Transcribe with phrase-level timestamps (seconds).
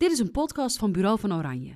[0.00, 1.72] Dit is een podcast van Bureau van Oranje.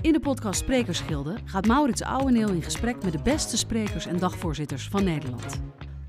[0.00, 4.88] In de podcast Sprekersgilde gaat Maurits Ouweneel in gesprek met de beste sprekers en dagvoorzitters
[4.88, 5.60] van Nederland.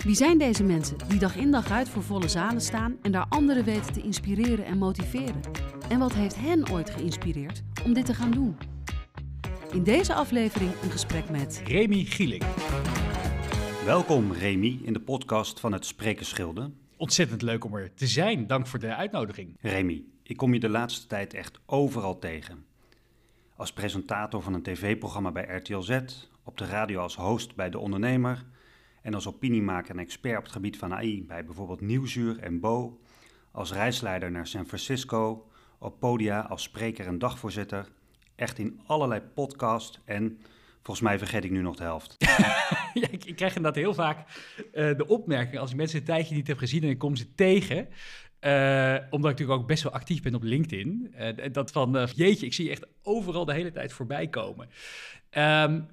[0.05, 3.25] Wie zijn deze mensen die dag in dag uit voor volle zalen staan en daar
[3.29, 5.41] anderen weten te inspireren en motiveren?
[5.89, 8.57] En wat heeft hen ooit geïnspireerd om dit te gaan doen?
[9.71, 12.43] In deze aflevering een gesprek met Remy Gieling.
[13.85, 16.71] Welkom Remy in de podcast van het Sprekersgilde.
[16.97, 18.47] Ontzettend leuk om er te zijn.
[18.47, 19.57] Dank voor de uitnodiging.
[19.61, 22.65] Remy, ik kom je de laatste tijd echt overal tegen.
[23.55, 25.99] Als presentator van een tv-programma bij RTL Z,
[26.43, 28.45] op de radio als host bij De Ondernemer
[29.01, 32.99] en als opiniemaker en expert op het gebied van AI bij bijvoorbeeld Nieuwsuur en Bo,
[33.51, 35.47] als reisleider naar San Francisco,
[35.79, 37.87] op podia als spreker en dagvoorzitter,
[38.35, 40.39] echt in allerlei podcasts en
[40.83, 42.15] volgens mij vergeet ik nu nog de helft.
[43.11, 44.17] ik, ik, krijg inderdaad heel vaak
[44.57, 47.35] uh, de opmerking als ik mensen een tijdje niet heb gezien en ik kom ze
[47.35, 47.87] tegen.
[48.41, 51.13] Uh, omdat ik natuurlijk ook best wel actief ben op LinkedIn.
[51.19, 54.69] Uh, dat van, jeetje, ik zie je echt overal de hele tijd voorbij komen.
[55.37, 55.87] Um,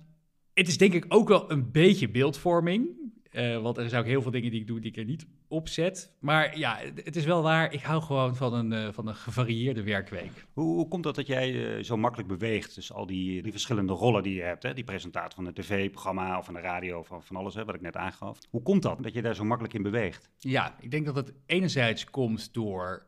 [0.55, 2.89] het is denk ik ook wel een beetje beeldvorming.
[3.37, 5.27] Uh, want er zijn ook heel veel dingen die ik doe die ik er niet
[5.49, 6.17] op zet.
[6.21, 7.73] Maar ja, het is wel waar.
[7.73, 10.47] Ik hou gewoon van een, uh, van een gevarieerde werkweek.
[10.53, 12.75] Hoe, hoe komt dat dat jij uh, zo makkelijk beweegt?
[12.75, 14.63] Dus al die, die verschillende rollen die je hebt.
[14.63, 14.75] Hè?
[14.75, 17.81] Die presentator van een tv-programma of van de radio, van, van alles hè, wat ik
[17.81, 18.39] net aangaf.
[18.51, 20.31] Hoe komt dat dat je daar zo makkelijk in beweegt?
[20.39, 23.07] Ja, ik denk dat het enerzijds komt door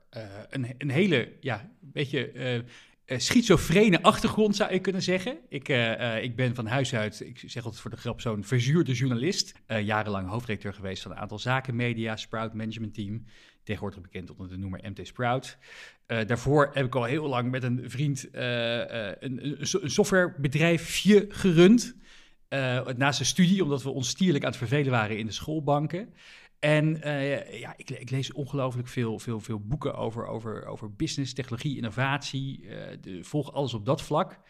[0.49, 2.65] een, een hele, ja, beetje
[3.17, 5.39] schizofrene achtergrond, zou je kunnen zeggen.
[5.49, 8.45] Ik, uh, uh, ik ben van huis uit, ik zeg altijd voor de grap, zo'n
[8.45, 9.55] verzuurde journalist.
[9.67, 13.25] jarenlang hoofdredacteur geweest van een aantal zakenmedia, Sprout Management Team.
[13.63, 15.59] Tegenwoordig bekend onder de noemer MT Sprout.
[16.07, 21.97] daarvoor heb ik al heel lang met een vriend een, een, een, softwarebedrijfje gerund.
[22.97, 26.09] naast de studie, omdat we ons stierlijk aan het vervelen waren in de schoolbanken.
[26.59, 31.33] En uh, ja, ik, ik, lees ongelooflijk veel, veel, veel boeken over, over, over business,
[31.33, 32.63] technologie, innovatie.
[32.63, 34.41] Uh, de, volg alles op dat vlak.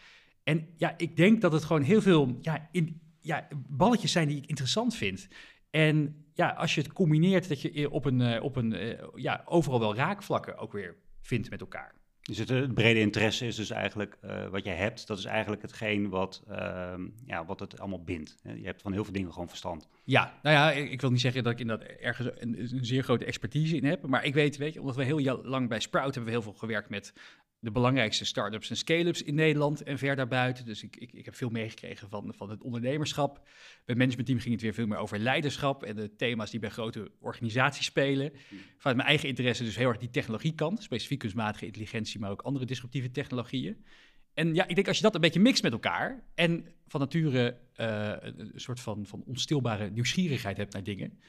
[0.43, 4.37] En ja, ik denk dat het gewoon heel veel ja, in, ja, balletjes zijn die
[4.37, 5.27] ik interessant vind.
[5.69, 9.95] En ja, als je het combineert, dat je op een, op een ja, overal wel
[9.95, 11.98] raakvlakken ook weer vindt met elkaar.
[12.29, 16.09] Dus het, brede interesse is dus eigenlijk uh, wat je hebt, dat is eigenlijk hetgeen
[16.09, 16.93] wat, uh,
[17.25, 18.37] ja, wat het allemaal bindt.
[18.43, 19.87] Je hebt van heel veel dingen gewoon verstand.
[20.03, 22.85] Ja, nou ja, ik, ik wil niet zeggen dat ik in dat ergens een, een,
[22.85, 25.79] zeer grote expertise in heb, maar ik weet, weet je, omdat we heel lang bij
[25.79, 27.13] Sprout hebben we heel veel gewerkt met
[27.59, 30.65] de belangrijkste start-ups en scale-ups in Nederland en ver daarbuiten.
[30.65, 33.47] Dus ik, ik, ik heb veel meegekregen van, van het ondernemerschap.
[33.85, 37.11] Bij managementteam ging het weer veel meer over leiderschap en de thema's die bij grote
[37.19, 38.31] organisaties spelen.
[38.77, 42.65] Vanuit mijn eigen interesse dus heel erg die technologiekant, specifiek kunstmatige intelligentie, maar ook andere
[42.65, 43.85] disruptieve technologieën.
[44.33, 47.57] En ja, ik denk als je dat een beetje mixt met elkaar en van nature
[47.75, 51.19] uh, een soort van, van onstilbare nieuwsgierigheid hebt naar dingen,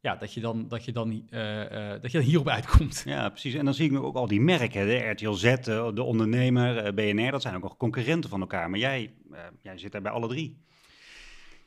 [0.00, 3.02] ja, dat je dan, dat je dan, uh, uh, dat je dan hierop uitkomt.
[3.04, 3.54] Ja, precies.
[3.54, 5.54] En dan zie ik ook al die merken, de RTL Z,
[5.94, 8.70] de Ondernemer, BNR, dat zijn ook nog concurrenten van elkaar.
[8.70, 9.14] Maar jij,
[9.62, 10.58] jij zit daar bij alle drie.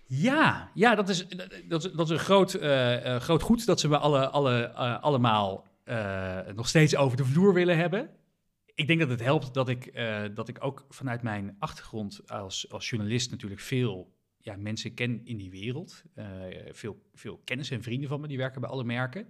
[0.06, 1.28] Ja, ja dat, is,
[1.68, 2.58] dat, is, dat is een groot,
[3.22, 4.72] groot goed dat ze we alle, alle,
[5.02, 5.68] allemaal
[6.56, 8.10] nog steeds over de vloer willen hebben.
[8.76, 9.94] Ik denk dat het helpt dat ik,
[10.34, 14.13] dat ik ook vanuit mijn achtergrond als, als journalist natuurlijk veel
[14.44, 16.04] ja, mensen ken in die wereld.
[16.72, 19.28] veel, veel kennis en vrienden van me die werken bij alle merken.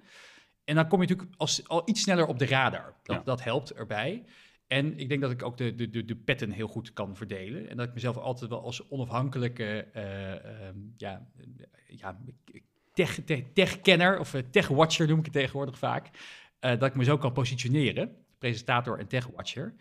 [0.64, 2.96] En dan kom je natuurlijk als, al iets sneller op de radar.
[3.04, 3.22] Dat, ja.
[3.24, 4.24] dat helpt erbij.
[4.68, 7.70] En ik denk dat ik ook de, de, de, de petten heel goed kan verdelen.
[7.70, 11.28] En dat ik mezelf altijd wel als onafhankelijke uh, um, ja,
[11.88, 12.20] ja,
[12.94, 16.08] tech, tech, tech-kenner of tech-watcher noem ik het tegenwoordig vaak.
[16.08, 19.74] Uh, dat ik me zo kan positioneren, presentator en tech-watcher.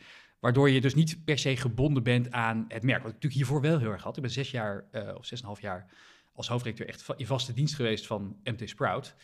[0.43, 3.03] Waardoor je dus niet per se gebonden bent aan het merk.
[3.03, 4.17] Wat ik natuurlijk hiervoor wel heel erg had.
[4.17, 5.87] Ik ben zes jaar uh, of zes en een half jaar
[6.35, 9.15] als hoofdredacteur echt in vaste dienst geweest van MT Sprout.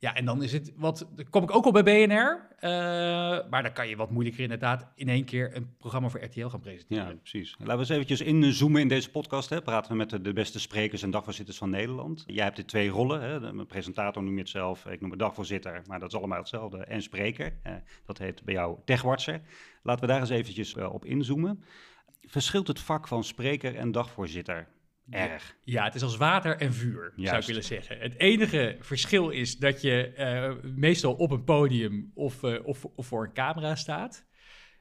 [0.00, 1.08] Ja, en dan is het wat.
[1.30, 2.46] Kom ik ook al bij BNR.
[2.60, 2.70] Uh,
[3.50, 6.60] maar dan kan je wat moeilijker inderdaad in één keer een programma voor RTL gaan
[6.60, 7.08] presenteren.
[7.08, 7.54] Ja, precies.
[7.58, 9.50] Laten we eens eventjes inzoomen in deze podcast.
[9.50, 9.62] Hè.
[9.62, 12.24] Praten we met de, beste sprekers en dagvoorzitters van Nederland.
[12.26, 13.20] Jij hebt de twee rollen.
[13.20, 13.40] Hè.
[13.40, 14.86] De, presentator noem je het zelf.
[14.86, 16.84] Ik noem het dagvoorzitter, maar dat is allemaal hetzelfde.
[16.84, 17.52] En spreker.
[18.06, 19.40] Dat heet bij jou techwatcher.
[19.82, 21.62] Laten we daar eens eventjes uh, op inzoomen.
[22.20, 24.68] Verschilt het vak van spreker en dagvoorzitter?
[25.10, 25.56] Erg.
[25.64, 27.28] Ja, het is als water en vuur, Juist.
[27.28, 27.98] zou ik willen zeggen.
[27.98, 30.14] Het enige verschil is dat je
[30.64, 34.26] uh, meestal op een podium of, uh, of, of, voor een camera staat.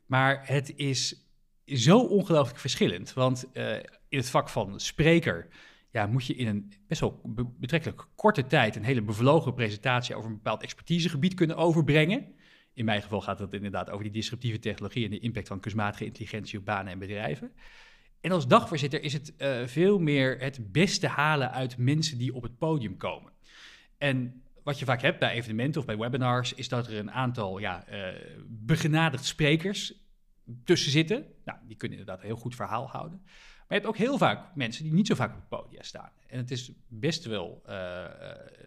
[0.05, 1.29] Maar het is
[1.65, 3.13] zo ongelooflijk verschillend.
[3.13, 3.75] Want uh,
[4.09, 5.47] in het vak van spreker
[5.91, 10.15] ja, moet je in een best wel be betrekkelijk korte tijd een hele bevlogen presentatie
[10.15, 12.35] over een bepaald expertisegebied kunnen overbrengen.
[12.73, 16.05] In mijn geval gaat het inderdaad over die disruptieve technologie en de impact van kunstmatige
[16.05, 17.51] intelligentie op banen en bedrijven.
[18.21, 22.43] En als dagvoorzitter is het uh, veel meer het beste halen uit mensen die op
[22.43, 23.31] het podium komen.
[23.97, 27.57] En wat je vaak hebt bij evenementen of bij webinars, is dat er een aantal
[27.57, 28.07] ja, uh,
[28.47, 29.93] begenadigd sprekers
[30.63, 31.25] tussen zitten.
[31.45, 33.21] Nou, die kunnen inderdaad een heel goed verhaal houden.
[33.23, 36.11] Maar je hebt ook heel vaak mensen die niet zo vaak op het podium staan.
[36.27, 38.05] En het is best wel, uh,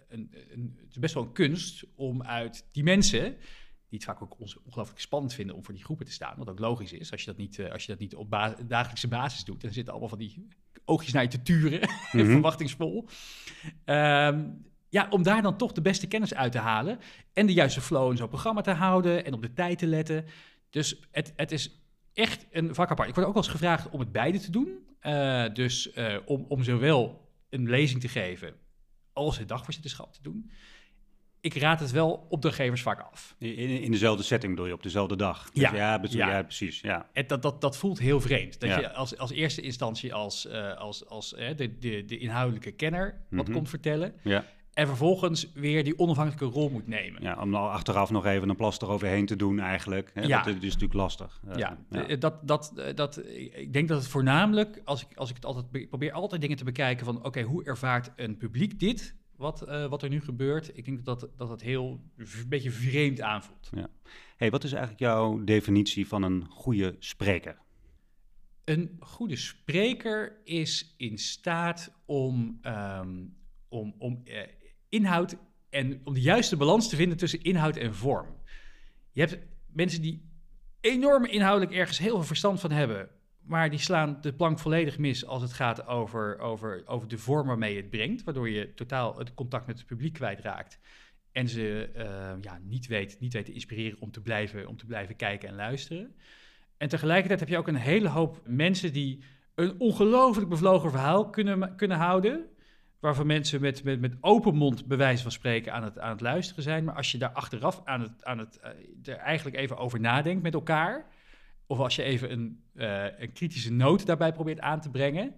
[0.08, 3.36] een, een, het is best wel een kunst om uit die mensen,
[3.90, 6.58] die het vaak ook ongelooflijk spannend vinden om voor die groepen te staan, wat ook
[6.58, 9.44] logisch is, als je dat niet, uh, als je dat niet op ba dagelijkse basis
[9.44, 10.48] doet, dan zitten allemaal van die
[10.84, 12.30] oogjes naar je te turen, mm -hmm.
[12.30, 13.08] verwachtingsvol.
[13.84, 16.98] Um, ja, om daar dan toch de beste kennis uit te halen
[17.32, 20.24] en de juiste flow in zo'n programma te houden en op de tijd te letten.
[20.70, 21.80] Dus het, het is
[22.14, 23.08] echt een vak apart.
[23.08, 24.88] Ik word ook wel eens gevraagd om het beide te doen.
[25.02, 28.54] Uh, dus uh, om, om zowel een lezing te geven
[29.12, 30.50] als het dagvoorzitterschap te doen.
[31.40, 33.34] Ik raad het wel opdrachtgevers vaak af.
[33.38, 35.50] In, in dezelfde setting bedoel je, op dezelfde dag?
[35.50, 36.30] Dus ja, ja, ja.
[36.30, 36.80] ja, precies.
[36.80, 37.06] Ja.
[37.12, 38.60] En dat, dat, dat voelt heel vreemd.
[38.60, 42.70] Dat je als, als eerste instantie als, uh, als, als uh, de, de, de inhoudelijke
[42.72, 43.52] kenner wat Mhm.
[43.56, 44.14] komt vertellen.
[44.22, 44.44] Ja.
[44.74, 47.22] En vervolgens weer die onafhankelijke rol moet nemen.
[47.22, 50.10] ja, om dan achteraf nog even een plaster overheen te doen eigenlijk.
[50.14, 50.22] Hè?
[50.22, 50.42] Ja.
[50.42, 51.40] Dat is natuurlijk lastig.
[51.48, 53.22] Eh, Ja, d- Dat, dat, eh, dat,
[53.54, 56.56] ik denk dat het voornamelijk, als ik, als ik het altijd, ik probeer altijd dingen
[56.56, 60.76] te bekijken van, oké, hoe ervaart een publiek dit, wat, eh, wat er nu gebeurt?
[60.76, 63.70] Ik denk dat dat, dat het heel een beetje vreemd aanvoelt.
[64.36, 67.58] Hey, wat is eigenlijk jouw definitie van een goede spreker?
[68.64, 73.24] Een goede spreker is in staat om, ehm,
[73.68, 74.40] om, om eh,
[74.88, 75.36] inhoud
[75.70, 78.26] en om de juiste balans te vinden tussen inhoud en vorm.
[79.12, 80.28] Je hebt mensen die
[80.80, 83.08] enorm inhoudelijk ergens heel veel verstand van hebben,
[83.50, 87.46] maar die slaan de plank volledig mis als het gaat over, over, over de vorm
[87.46, 90.80] waarmee je het brengt, waardoor je totaal het contact met het publiek kwijtraakt.
[91.32, 94.86] En ze eh, ja, niet, weet, niet weet te inspireren om te, blijven, om te
[94.86, 96.14] blijven kijken en luisteren.
[96.76, 99.24] En tegelijkertijd heb je ook een hele hoop mensen die
[99.54, 102.46] een ongelooflijk bevlogen verhaal kunnen, kunnen houden.
[103.00, 106.20] Waarvan mensen met, met, met open mond, bij wijze van spreken, aan het, aan het
[106.20, 106.84] luisteren zijn.
[106.84, 108.70] Maar als je daar achteraf aan het, aan het, eh,
[109.04, 111.06] er eigenlijk even over nadenkt met elkaar.
[111.70, 115.34] Of als je even een, eh, een kritische noot daarbij probeert aan te brengen.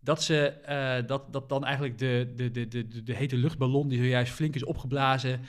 [0.00, 3.98] Dat, ze, eh, dat, dat dan eigenlijk de, de, de, de, de, hete luchtballon die
[3.98, 5.40] zojuist flink is opgeblazen.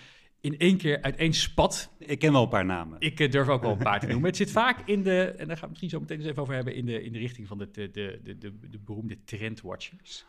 [0.41, 1.89] in één keer uiteen spat.
[1.97, 2.99] Ik ken wel een paar namen.
[2.99, 4.27] Ik eh, durf ook wel een paar te noemen.
[4.27, 6.53] Het zit vaak in de, en daar gaan we misschien zo meteen eens even over
[6.53, 10.25] hebben, in de, in de richting van de, de, de, de, de, de beroemde trendwatchers.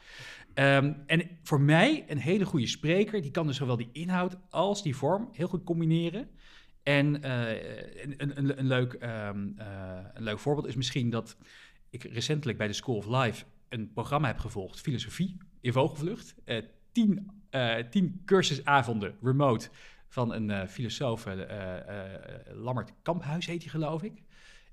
[0.55, 4.82] Ehm, en voor mij een hele goede spreker, die kan dus zowel die inhoud als
[4.82, 6.29] die vorm heel goed combineren.
[6.82, 11.37] En eh, een, een, een, leuk, ehm, eh, een leuk voorbeeld is misschien dat
[11.91, 16.35] ik recentelijk bij de School of Life een programma heb gevolgd, filosofie in vogelvlucht.
[16.44, 16.62] Eh,
[16.93, 17.31] tien,
[17.91, 19.69] tien cursusavonden remote
[20.09, 21.27] van een filosoof,
[22.53, 24.23] Lammert Kamphuis heet hij geloof ik.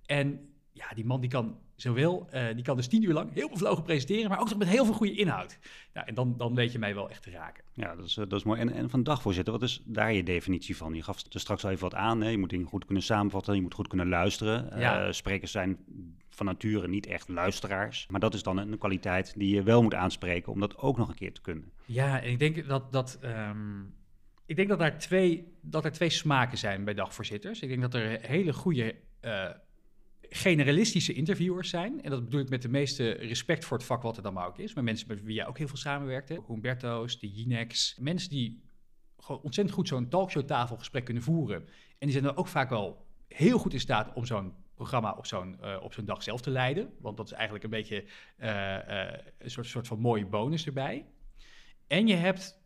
[0.06, 3.50] En ja, die man die kan zowel, eh, die kan dus tien uur lang heel
[3.50, 5.60] bevlogen presenteren, maar ook nog met heel veel goede inhoud.
[5.94, 7.64] Nou, en dan, dan weet je mij wel echt te raken.
[7.74, 8.60] Ja, dat is, eh, dat is mooi.
[8.60, 10.94] En, en van dagvoorzitter, wat is daar je definitie van?
[10.94, 12.22] Je gaf er straks al even wat aan.
[12.22, 12.30] Hè?
[12.30, 14.72] Je moet dingen goed kunnen samenvatten, je moet goed kunnen luisteren.
[14.72, 15.78] Eh, sprekers zijn
[16.30, 18.08] van nature niet echt luisteraars.
[18.10, 21.10] Maar dat is dan een kwaliteit die je wel moet aanspreken om dat ook nog
[21.10, 21.72] een keer te kunnen.
[21.86, 23.82] Ja, en ik denk dat, dat, ehm,
[24.46, 27.62] ik denk dat, daar twee, dat er twee smaken zijn bij dagvoorzitters.
[27.62, 28.96] Ik denk dat er hele goede
[30.30, 32.02] generalistische interviewers zijn.
[32.02, 34.48] En dat bedoel ik met de meeste respect voor het vak wat er dan maar
[34.48, 34.74] ook is.
[34.74, 36.42] Maar mensen met wie jij ook heel veel samenwerkte.
[36.48, 37.98] Humberto's, de Jinex.
[38.00, 38.62] Mensen die
[39.20, 41.58] gewoon ontzettend goed zo'n talkshowtafelgesprek kunnen voeren.
[41.66, 45.26] En die zijn dan ook vaak wel heel goed in staat om zo'n programma op
[45.26, 46.94] zo'n, eh, op dag zelf te leiden.
[47.00, 48.06] Want dat is eigenlijk een beetje
[48.38, 51.06] eh, eh, een soort, soort van mooie bonus erbij.
[51.88, 52.62] En je hebt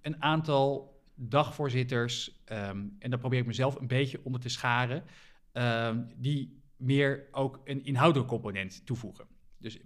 [0.00, 5.04] een aantal dagvoorzitters, ehm, en daar probeer ik mezelf een beetje onder te scharen,
[5.52, 9.26] ehm, die meer ook een inhoudelijk component toevoegen.
[9.58, 9.78] Dus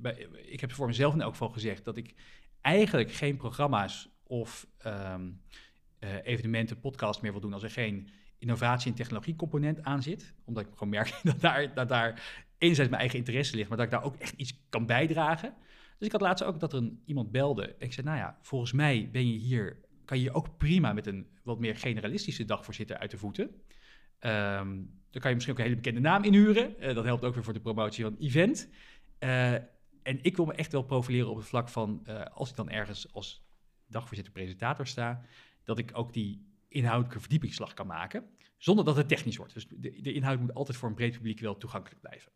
[0.46, 2.14] ik heb voor mezelf in elk geval gezegd dat ik
[2.60, 5.30] eigenlijk geen programma's of ehm,
[5.98, 10.34] eh, evenementen, podcasts meer wil doen als er geen innovatie- en technologiecomponent aan zit.
[10.44, 13.86] Omdat ik gewoon merk dat daar, dat daar enerzijds mijn eigen interesse ligt, maar dat
[13.86, 15.54] ik daar ook echt iets kan bijdragen.
[15.98, 17.74] Dus ik had laatst ook dat er een, iemand belde.
[17.78, 21.06] Ik zei, nou ja, volgens mij ben je hier, kan je hier ook prima met
[21.06, 23.50] een wat meer generalistische dagvoorzitter uit de voeten.
[24.18, 24.76] Ehm,
[25.10, 26.78] dan kan je misschien ook een hele bekende naam inhuren.
[26.80, 28.68] Eh, dat helpt ook weer voor de promotie van het event.
[29.18, 29.52] Eh,
[30.02, 32.70] en ik wil me echt wel profileren op het vlak van, eh, als ik dan
[32.70, 33.46] ergens als
[33.86, 35.22] dagvoorzitter-presentator sta,
[35.64, 38.24] dat ik ook die inhoudelijke verdiepingsslag kan maken,
[38.56, 39.54] zonder dat het technisch wordt.
[39.54, 42.32] Dus de, de inhoud moet altijd voor een breed publiek wel toegankelijk blijven.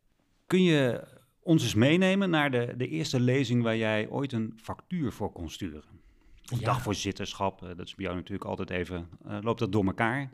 [0.47, 1.07] Kun je
[1.39, 5.49] ons eens meenemen naar de, de eerste lezing waar jij ooit een factuur voor kon
[5.49, 5.83] sturen?
[6.51, 6.65] Of Ja.
[6.65, 9.09] dagvoorzitterschap, dat is bij jou natuurlijk altijd even,
[9.41, 10.31] loopt dat door elkaar?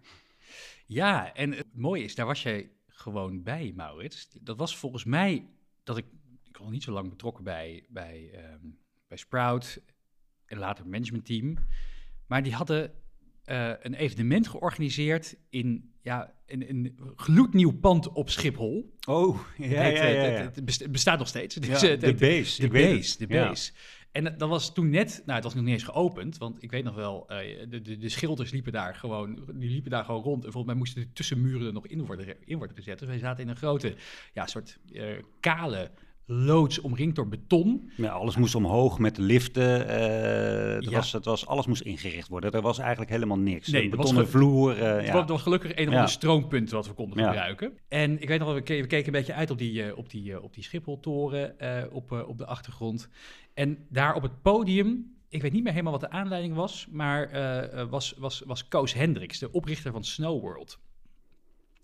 [0.86, 4.30] Ja, en het mooie is, daar was jij gewoon bij, Maurits.
[4.42, 5.46] Dat was volgens mij
[5.84, 6.06] dat ik,
[6.44, 8.66] ik was niet zo lang betrokken bij, bij, ehm,
[9.08, 9.82] bij Sprout
[10.46, 11.58] en later het managementteam.
[12.28, 12.94] Maar die hadden
[13.44, 18.98] eh, een evenement georganiseerd in ja, een, een gloednieuw pand op Schiphol.
[19.08, 20.24] Oh, ja, Het ja, heet, ja.
[20.24, 20.30] ja.
[20.30, 21.56] het- het best- bestaat nog steeds.
[21.56, 23.48] Het de heet- Base, De Base, de Ja.
[23.48, 23.72] Base.
[24.12, 26.84] En dat- was toen net, nou het was nog niet eens geopend, want ik weet
[26.84, 27.38] nog wel, eh,
[27.70, 30.38] de, de, de schilders liepen daar gewoon, die liepen daar gewoon rond.
[30.46, 33.00] En volgens mij moesten de tussenmuren er nog in worden, in worden gezet.
[33.00, 33.96] Dus wij zaten in een grote,
[34.34, 35.04] ja, soort eh,
[35.40, 35.92] kale
[36.32, 37.92] loods omringd door beton.
[37.98, 39.88] Ja, alles moest omhoog met liften.
[39.88, 40.92] eh, het Ja.
[40.92, 42.52] was, het was, alles moest ingericht worden.
[42.52, 43.68] Er was eigenlijk helemaal niks.
[43.68, 44.78] Nee, een was betonnen ge- vloer.
[44.78, 45.14] eh, Het ja.
[45.14, 47.72] was- was gelukkig een of ander stroompunt wat we konden gebruiken.
[47.88, 50.10] En ik weet nog wel, we ke- we keken een beetje uit op die, op
[50.10, 51.56] die, op die Schipholtoren
[51.92, 53.10] op, op de achtergrond.
[53.60, 57.30] En daar op het podium, ik weet niet meer helemaal wat de aanleiding was, maar
[57.30, 60.80] eh, eh, was, was, was Koos Hendricks, de oprichter van Snow World.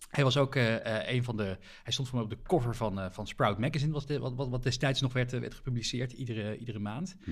[0.10, 1.58] Hij was ook eh, een van de.
[1.84, 4.50] Hij stond voor mij op de cover van, van Sprout Magazine, was de, wat, wat,
[4.50, 7.16] wat destijds nog werd, werd gepubliceerd, iedere, iedere maand.
[7.24, 7.32] Hm.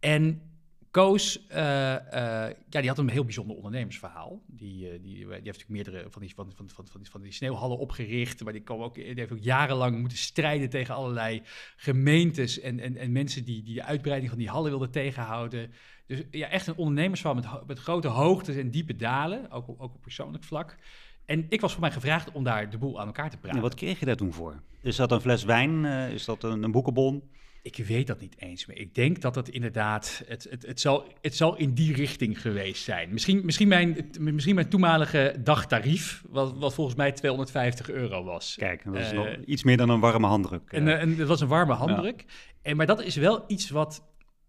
[0.00, 0.51] En
[0.92, 4.42] Koos, eh, eh, ja, die had een heel bijzonder ondernemersverhaal.
[4.46, 7.22] Die, eh, die, die heeft natuurlijk meerdere van die, van, van, van, van, die, van
[7.22, 8.44] die sneeuwhallen opgericht.
[8.44, 11.42] Maar die, kwam ook, die heeft ook jarenlang moeten strijden tegen allerlei
[11.76, 15.72] gemeentes en, en, en mensen die, die de uitbreiding van die hallen wilden tegenhouden.
[16.06, 20.00] Dus ja, echt een ondernemersverhaal met, met grote hoogtes en diepe dalen, ook, ook op
[20.00, 20.76] persoonlijk vlak.
[21.24, 23.56] En ik was voor mij gevraagd om daar de boel aan elkaar te praten.
[23.56, 24.62] Ja, wat kreeg je daar toen voor?
[24.80, 25.84] Is dat een fles wijn?
[25.84, 27.22] Is dat een, een boekenbon?
[27.62, 28.78] Ik weet dat niet eens meer.
[28.78, 32.84] Ik denk dat het inderdaad, het, het, het, zal, het zal in die richting geweest
[32.84, 33.12] zijn.
[33.12, 38.54] Misschien, misschien, mijn, misschien mijn toenmalige dagtarief, wat, wat volgens mij 250 euro was.
[38.58, 40.70] Kijk, dat is Eh, nog iets meer dan een warme handdruk.
[40.72, 42.24] En, Eh, en dat was een warme handdruk.
[42.62, 44.02] En, maar dat is wel iets wat,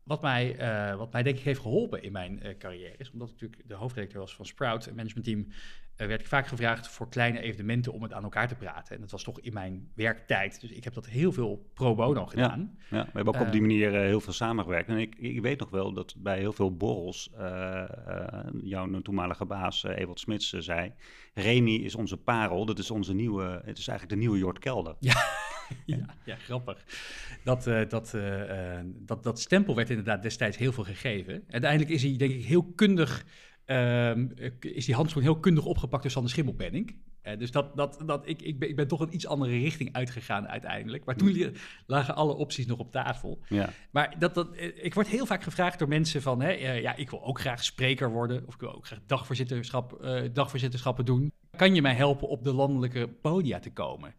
[0.03, 2.96] wat, mij, eh, wat mij denk ik heeft geholpen in mijn carrière.
[2.98, 5.48] Is omdat ik natuurlijk de hoofdredacteur was van Sprout, een managementteam,
[5.95, 8.95] werd ik vaak gevraagd voor kleine evenementen om het aan elkaar te praten.
[8.95, 10.62] En dat was toch in mijn werktijd.
[10.62, 12.77] Dus ik heb dat heel veel pro bono gedaan.
[12.89, 14.89] Ja, we hebben ook op Eh, die manier eh, heel veel samengewerkt.
[14.89, 19.45] En ik, ik weet nog wel dat bij heel veel borrels eh, eh, jouw toenmalige
[19.45, 20.93] baas eh, Ewald Smits eh, zei...
[21.33, 24.95] Remy is onze parel, dat is onze nieuwe, het is eigenlijk de nieuwe Jort Kelder.
[25.85, 26.85] Ja, ja, grappig.
[27.43, 31.43] Dat, eh, dat, eh, eh, dat, dat stempel werd inderdaad destijds heel veel gegeven.
[31.50, 33.25] Uiteindelijk is hij, denk ik, heel kundig.
[33.65, 36.96] Ehm, eh, is die handschoen heel kundig opgepakt door Sander Schimmelpenning.
[37.24, 39.93] Eh, dus dat, dat, dat, ik, ik, ben, ik ben toch een iets andere richting
[39.93, 41.05] uitgegaan uiteindelijk.
[41.05, 41.51] Maar toen li-
[41.88, 43.39] lagen alle opties nog op tafel.
[43.50, 46.41] Ja, Maar dat, dat, eh, ik word heel vaak gevraagd door mensen van...
[46.41, 48.43] Hè, eh, ja, ik wil ook graag spreker worden...
[48.48, 51.32] of ik wil ook graag dagvoorzitterschap, dagvoorzitterschappen doen.
[51.55, 54.15] Kan je mij helpen op de landelijke podia te komen?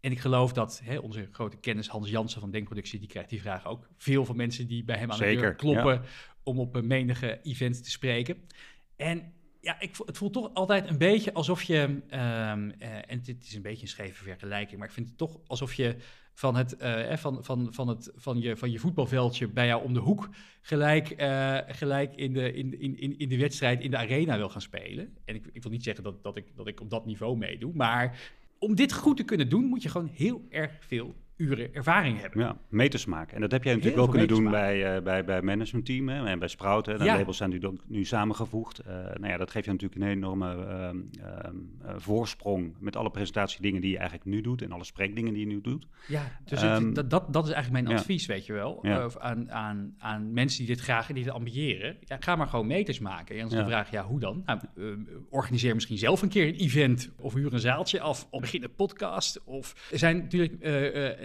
[0.00, 2.98] En ik geloof dat hè, onze grote kennis Hans Jansen van Denkproductie...
[2.98, 3.88] die krijgt die vraag ook.
[3.96, 6.02] Veel van mensen die bij hem aan de Zeker, deur kloppen...
[6.42, 8.36] om op een menige event te spreken.
[8.96, 12.00] En ja, ik, het voelt toch altijd een beetje alsof je...
[12.08, 14.78] ehm, eh, en dit is een beetje een scheve vergelijking...
[14.78, 15.96] maar ik vind het toch alsof je
[16.34, 19.84] van, het, eh, eh, van, van, van, het, van, je, van je voetbalveldje bij jou
[19.84, 20.28] om de hoek...
[20.60, 21.14] gelijk,
[21.68, 25.16] gelijk in, de, in, in, in de wedstrijd in de arena wil gaan spelen.
[25.24, 27.72] En ik, ik wil niet zeggen dat, dat, ik, dat ik op dat niveau meedoe...
[27.74, 29.64] maar om dit goed te kunnen doen...
[29.64, 32.40] moet je gewoon heel erg veel uren ervaring hebben.
[32.40, 33.34] ja, meters maken.
[33.34, 36.26] En dat heb jij natuurlijk Heel wel kunnen doen bij, eh bij, bij managementteam hè,
[36.26, 36.86] en bij Sprout.
[36.86, 36.98] Hè.
[36.98, 37.16] De Ja.
[37.16, 38.78] labels zijn nu, nu samengevoegd.
[38.78, 43.10] Eh, nou ja, dat geeft je natuurlijk een enorme ehm, ehm, eh, voorsprong met alle
[43.10, 45.86] presentatiedingen die je eigenlijk nu doet en alle spreekdingen die je nu doet.
[46.08, 48.00] Ja, dus het- Ehm, dat, dat, dat is eigenlijk mijn ja.
[48.00, 48.78] advies, weet je wel.
[48.82, 49.08] Ja.
[49.18, 51.96] aan, aan, aan mensen die dit graag die dit ambiëren.
[52.04, 53.34] Ja, ga maar gewoon meters maken.
[53.34, 53.62] En dan is Ja.
[53.62, 54.42] de vraag, ja, hoe dan?
[54.46, 54.60] Nou,
[55.30, 57.10] organiseer misschien zelf een keer een event.
[57.20, 58.26] Of huur een zaaltje af.
[58.30, 59.44] Of begin een podcast.
[59.44, 60.54] Of er zijn natuurlijk...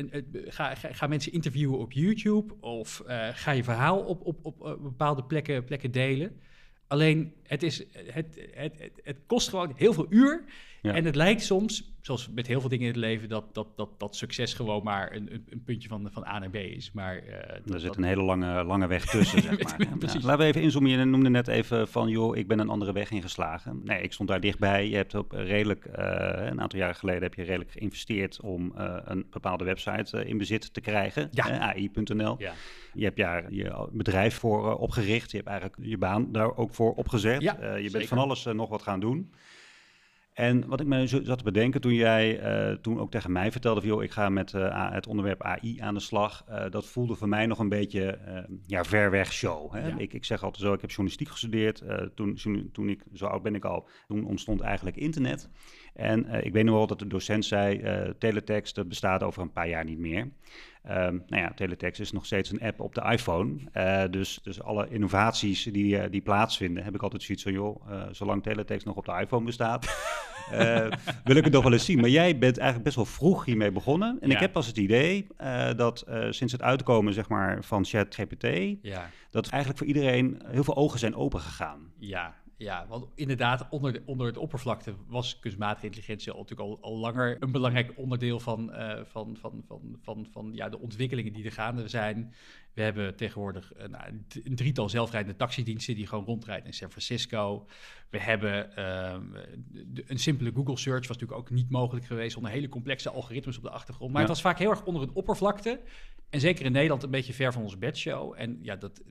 [0.09, 2.53] eh, ga, ga, mensen interviewen op YouTube.
[2.59, 6.39] Of eh, ga je verhaal op, op, op eh, bepaalde plekken, plekken delen.
[6.87, 10.43] Alleen, het, is, het, het, het, kost gewoon heel veel uur.
[10.81, 10.93] Ja.
[10.93, 13.99] En het lijkt soms, zoals met heel veel dingen in het leven, dat, dat, dat,
[13.99, 16.91] dat succes gewoon maar een, een, puntje van, van A naar B is.
[16.91, 17.21] Maar
[17.63, 19.87] dat, Er zit dat- een hele lange, lange weg tussen, zeg maar.
[19.99, 20.91] Ja, laten we even inzoomen.
[20.91, 23.81] Je noemde net even van, joh, ik ben een andere weg ingeslagen.
[23.83, 24.89] Nee, ik stond daar dichtbij.
[24.89, 28.97] Je hebt op redelijk, eh, een aantal jaren geleden heb je redelijk geïnvesteerd om eh,
[29.03, 31.27] een bepaalde website in bezit te krijgen.
[31.31, 31.59] Ja.
[31.59, 32.35] AI.nl.
[32.39, 32.53] ja.
[32.93, 35.31] Je hebt daar je bedrijf voor opgericht.
[35.31, 37.40] Je hebt eigenlijk je baan daar ook voor opgezet.
[37.41, 37.91] Ja, Eh, je zeker.
[37.97, 39.33] bent van alles eh, nog wat gaan doen.
[40.33, 43.79] En wat ik me zat te bedenken toen jij eh, toen ook tegen mij vertelde
[43.79, 46.43] van joh, ik ga met het onderwerp AI aan de slag.
[46.69, 48.19] dat voelde voor mij nog een beetje
[48.65, 49.73] ja, ver weg show.
[49.73, 49.87] Hè?
[49.87, 49.97] Ja.
[49.97, 51.83] Ik, ik zeg altijd zo, ik heb journalistiek gestudeerd.
[52.15, 55.49] toen, toen, toen ik, zo oud ben ik al, toen ontstond eigenlijk internet.
[56.01, 59.41] En eh, ik weet nog wel dat de docent zei, eh teletext dat bestaat over
[59.41, 60.29] een paar jaar niet meer.
[60.83, 63.55] Ehm, nou ja, teletext is nog steeds een app op de iPhone.
[63.71, 68.43] Eh, dus, dus alle innovaties die, die plaatsvinden, heb ik altijd zoiets van, joh, zolang
[68.43, 69.85] teletext nog op de iPhone bestaat,
[71.23, 71.99] wil ik het nog wel eens zien.
[71.99, 74.17] Maar jij bent eigenlijk best wel vroeg hiermee begonnen.
[74.21, 74.33] En Ja.
[74.35, 75.27] ik heb pas het idee
[75.75, 78.47] dat sinds het uitkomen zeg maar, van ChatGPT,
[78.81, 81.91] Ja, dat eigenlijk voor iedereen heel veel ogen zijn opengegaan.
[81.97, 86.77] ja, Ja, want inderdaad, onder, de, onder het oppervlakte was kunstmatige intelligentie al, natuurlijk al,
[86.81, 91.33] al langer een belangrijk onderdeel van, uh, van, van, van, van, van ja, de ontwikkelingen
[91.33, 92.33] die er gaande zijn.
[92.73, 97.67] We hebben tegenwoordig uh, nou, een drietal zelfrijdende taxidiensten die gewoon rondrijden in San Francisco.
[98.09, 99.15] We hebben uh,
[100.05, 103.63] een simpele Google search, was natuurlijk ook niet mogelijk geweest zonder hele complexe algoritmes op
[103.63, 104.11] de achtergrond.
[104.11, 104.27] Maar ja.
[104.27, 105.81] het was vaak heel erg onder het oppervlakte.
[106.29, 108.33] En zeker in Nederland een beetje ver van onze bedshow.
[108.37, 109.01] En ja, dat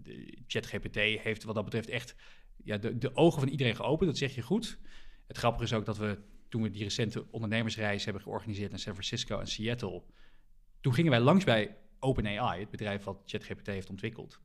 [0.47, 2.15] ChatGPT heeft wat dat betreft echt
[2.65, 4.11] ja, de, de ogen van iedereen geopend.
[4.11, 4.79] Dat zeg je goed.
[5.27, 8.93] Het grappige is ook dat we toen we die recente ondernemersreis hebben georganiseerd naar San
[8.93, 10.03] Francisco en Seattle,
[10.81, 14.41] toen gingen wij langs bij OpenAI, het bedrijf wat ChatGPT heeft ontwikkeld.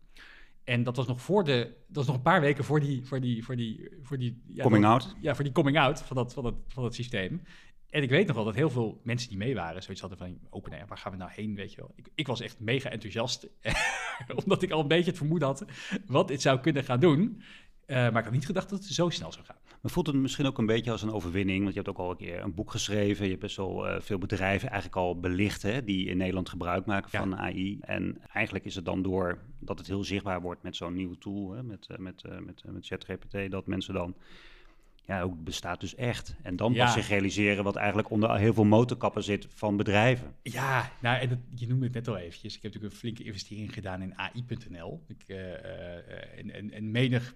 [0.63, 3.19] En dat was nog voor de, dat was nog een paar weken voor die, voor
[3.19, 5.15] die, voor die, voor die ja, coming out.
[5.21, 7.41] Ja, voor die coming out van dat, van dat, van dat systeem.
[7.89, 10.39] En ik weet nog wel dat heel veel mensen die mee waren, zoiets hadden van,
[10.49, 11.91] OpenAI, waar gaan we nou heen, weet je wel.
[11.95, 13.47] Ik, ik was echt mega enthousiast,
[14.43, 15.65] omdat ik al een beetje het vermoeden had
[16.05, 17.41] wat dit zou kunnen gaan doen.
[17.87, 19.55] Uh, maar ik had niet gedacht dat het zo snel zou gaan.
[19.81, 21.61] Maar voelt het misschien ook een beetje als een overwinning?
[21.61, 23.23] Want je hebt ook al een keer een boek geschreven.
[23.23, 26.85] Je hebt best wel uh, veel bedrijven eigenlijk al belicht hè, die in Nederland gebruik
[26.85, 27.19] maken ja.
[27.19, 27.77] van AI.
[27.81, 31.51] En eigenlijk is het dan door dat het heel zichtbaar wordt met zo'n nieuwe tool,
[31.51, 34.15] hè, met, uh, met, met, met ChatGPT, dat mensen dan
[35.05, 36.35] ja, ook bestaat dus echt.
[36.41, 36.83] En dan ja.
[36.83, 40.35] pas zich realiseren wat eigenlijk onder heel veel motorkappen zit van bedrijven.
[40.41, 42.55] Ja, nou, en dat, je noemde het net al eventjes.
[42.55, 45.03] Ik heb natuurlijk een flinke investering gedaan in AI.nl.
[45.07, 47.35] Ik, uh, uh, en, en, en menig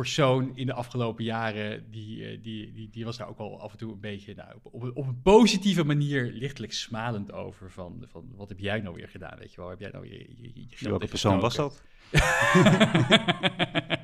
[0.00, 3.72] persoon in de afgelopen jaren, die, uh, die, die, die was daar ook al af
[3.72, 7.70] en toe een beetje nou, op, op, op, een positieve manier lichtelijk smalend over.
[7.70, 9.38] Van, van wat heb jij nou weer gedaan?
[9.38, 11.82] Weet je wel, heb jij nou je, je, je Welke persoon was dat?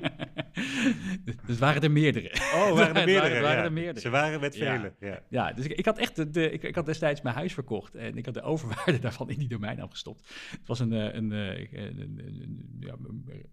[1.47, 2.31] dus waren er meerdere.
[2.33, 3.21] Oh, waren er meerdere.
[3.21, 3.99] waren, waren er meerdere.
[3.99, 4.95] Ze waren met velen.
[4.99, 5.53] Ja, ja.
[5.53, 8.25] dus ik, ik, had echt de, ik, ik, had destijds mijn huis verkocht en ik
[8.25, 10.27] had de overwaarde daarvan in die domeinnaam gestopt.
[10.51, 12.95] Het was een, een, een, een ja,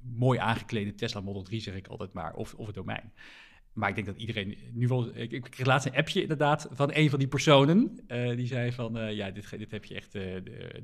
[0.00, 3.12] mooi aangeklede Tesla Model 3, zeg ik altijd maar, of, of een domein.
[3.74, 5.16] Maar ik denk dat iedereen nu wel.
[5.16, 7.98] Ik, ik kreeg laatst een appje inderdaad van een van die personen.
[8.08, 10.14] Uh, die zei van uh, ja, dit, dit heb je echt.
[10.14, 10.22] Uh,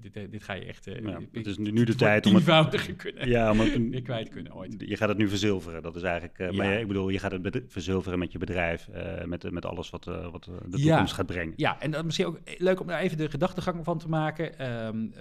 [0.00, 0.84] dit, dit ga je echt.
[0.84, 3.28] Ja, het is nu de tijd om het kunnen.
[3.28, 4.74] Ja, om het kwijt kunnen ooit.
[4.78, 5.82] Je gaat het nu verzilveren.
[5.82, 6.38] Dat is eigenlijk.
[6.38, 6.52] Ja.
[6.52, 8.88] Maar ik bedoel, je gaat het verzilveren met je bedrijf.
[9.24, 11.52] met, met alles wat, wat de toekomst gaat brengen.
[11.56, 14.70] Ja, en dan misschien ook leuk om daar even de gedachtegang van te maken.
[14.86, 15.12] Um,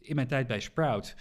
[0.00, 1.14] in mijn tijd bij Sprout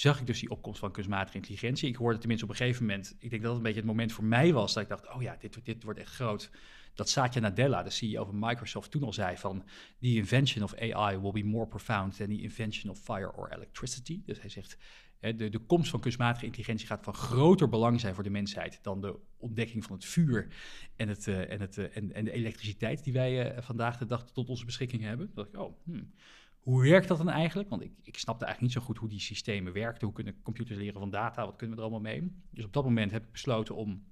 [0.00, 1.88] zag ik dus die opkomst van kunstmatige intelligentie.
[1.88, 4.12] Ik hoorde tenminste op een gegeven moment, ik denk dat het een beetje het moment
[4.12, 6.50] voor mij was, dat ik dacht, oh ja, dit, dit wordt echt groot.
[6.94, 9.64] Dat Satya Nadella, de CEO van Microsoft, toen al zei van,
[10.00, 14.22] the invention of AI will be more profound than the invention of fire or electricity.
[14.24, 14.76] Dus hij zegt,
[15.20, 19.00] de, de komst van kunstmatige intelligentie gaat van groter belang zijn voor de mensheid dan
[19.00, 20.48] de ontdekking van het vuur
[20.96, 24.06] en, het, uh, en, het, uh, en, en de elektriciteit die wij uh, vandaag de
[24.06, 25.30] dag tot onze beschikking hebben.
[25.34, 26.12] Dat ik, oh, hmm.
[26.60, 27.68] Hoe werkt dat dan eigenlijk?
[27.68, 30.06] Want ik, ik snapte eigenlijk niet zo goed hoe die systemen werkten.
[30.06, 31.44] Hoe kunnen computers leren van data?
[31.44, 32.32] Wat kunnen we er allemaal mee?
[32.50, 34.04] Dus op dat moment heb ik besloten om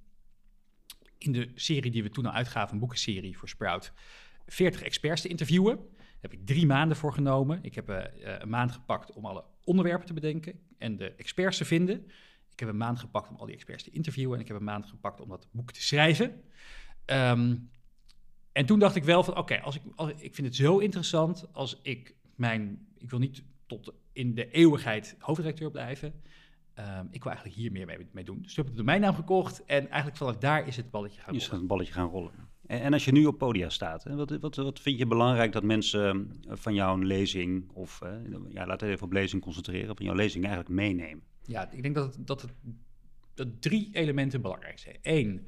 [1.19, 3.93] in de serie die we toen al uitgaven, een boekenserie voor Sprout,
[4.47, 5.77] 40 experts te interviewen.
[5.77, 7.59] Daar heb ik drie maanden voor genomen.
[7.63, 11.65] Ik heb uh, een maand gepakt om alle onderwerpen te bedenken en de experts te
[11.65, 12.05] vinden.
[12.53, 14.35] Ik heb een maand gepakt om al die experts te interviewen.
[14.35, 16.43] En ik heb een maand gepakt om dat boek te schrijven.
[17.07, 17.71] Um,
[18.53, 21.53] en toen dacht ik wel van, oké, als ik, als, ik vind het zo interessant
[21.53, 26.13] als ik mijn, ik wil niet tot in de eeuwigheid hoofdredacteur blijven.
[26.79, 28.43] Um, ik wil eigenlijk hier meer mee, mee doen.
[28.43, 31.27] Dus toen heb ik de domeinnaam gekocht en eigenlijk vanaf daar is het balletje gaan
[31.27, 31.41] rollen.
[31.41, 32.33] Is het balletje gaan rollen.
[32.67, 35.53] En, en, als je nu op podia staat, hè, wat, wat, wat vind je belangrijk
[35.53, 38.11] dat mensen van jouw lezing, of uh,
[38.49, 41.23] ja, laten we even op lezing concentreren, op jouw lezing eigenlijk meenemen?
[41.43, 42.53] Ja, ik denk dat, het, dat, het,
[43.35, 44.97] dat drie elementen belangrijk zijn.
[45.03, 45.47] Eén,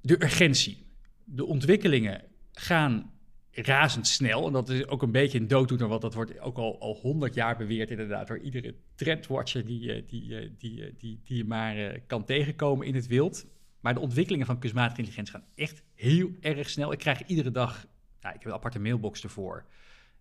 [0.00, 0.86] de urgentie.
[1.24, 3.12] De ontwikkelingen gaan
[3.52, 4.46] razendsnel.
[4.46, 7.34] En dat is ook een beetje een dooddoener, want dat wordt ook al, al 100
[7.34, 12.00] jaar beweerd inderdaad door iedere trendwatcher die, eh, die, eh, eh, die, die je maar
[12.06, 13.46] kan tegenkomen in het wild.
[13.80, 16.92] Maar de ontwikkelingen van kunstmatige intelligentie gaan echt heel erg snel.
[16.92, 17.86] Ik krijg iedere dag,
[18.20, 19.64] nou, ik heb een aparte mailbox ervoor,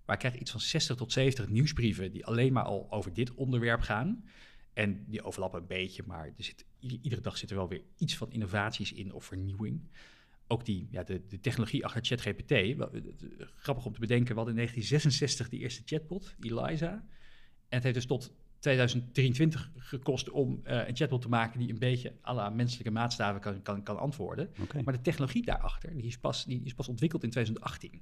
[0.06, 3.34] maar ik krijg iets van 60 tot 70 nieuwsbrieven die alleen maar al over dit
[3.34, 4.24] onderwerp gaan.
[4.74, 8.18] En die overlappen een beetje, maar er zit, iedere dag zit er wel weer iets
[8.18, 9.82] van innovaties in of vernieuwing
[10.52, 12.54] ook die, ja, de, de technologie achter ChatGPT.
[13.56, 16.92] Grappig om te bedenken, we hadden in 1966 die eerste chatbot, Eliza.
[16.92, 21.80] En het heeft dus tot 2023 gekost om uh, een chatbot te maken die een
[21.80, 24.50] beetje à la menselijke maatstaven kan, kan, kan antwoorden.
[24.62, 24.82] Okay.
[24.82, 28.02] Maar de technologie daarachter, die is, pas, die is pas ontwikkeld in 2018.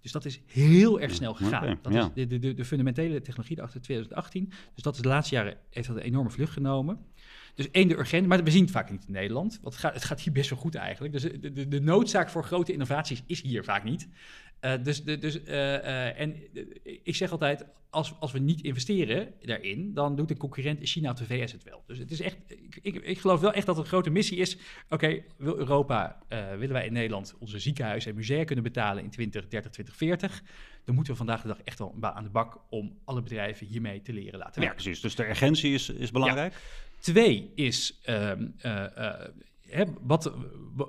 [0.00, 1.62] Dus dat is heel erg snel gegaan.
[1.62, 2.10] Okay, dat ja.
[2.14, 4.52] is de, de, de, fundamentele technologie daarachter 2018.
[4.74, 6.98] Dus dat is de laatste jaren heeft dat een enorme vlucht genomen.
[7.54, 9.58] Dus één, de urgentie, maar we zien het vaak niet in Nederland.
[9.62, 11.12] Want het gaat, het gaat hier best wel goed eigenlijk.
[11.12, 14.08] Dus de, de, de noodzaak voor grote innovaties is hier vaak niet.
[14.60, 16.36] Uh, dus, dus uh, en
[17.02, 21.10] ik zeg altijd, als, als we niet investeren daarin, dan doet de concurrent in China
[21.10, 21.82] of de VS het wel.
[21.86, 24.38] Dus het is echt, ik, ik, ik geloof wel echt dat het een grote missie
[24.38, 24.56] is.
[24.88, 29.70] Oké, wil Europa, willen wij in Nederland onze ziekenhuizen en musea kunnen betalen in 2030,
[29.70, 30.42] 2040?
[30.84, 34.02] Dan moeten we vandaag de dag echt wel aan de bak om alle bedrijven hiermee
[34.02, 34.82] te leren laten werken.
[34.82, 36.54] precies, dus de urgentie is, is belangrijk.
[37.02, 38.48] Twee is, ehm,
[39.60, 40.32] hè, wat,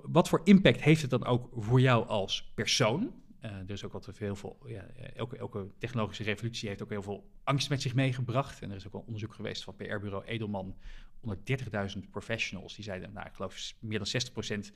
[0.03, 3.13] wat voor impact heeft het dan ook voor jou als persoon?
[3.45, 7.29] Uh, is ook wat heel veel, ja, elke, elke, technologische revolutie heeft ook heel veel
[7.43, 8.61] angst met zich meegebracht.
[8.61, 10.75] En er is ook wel onderzoek geweest van PR-bureau Edelman
[11.19, 11.37] onder
[11.95, 12.75] 30.000 professionals.
[12.75, 14.07] Die zeiden, nou, ik geloof meer dan
[14.67, 14.73] 60%,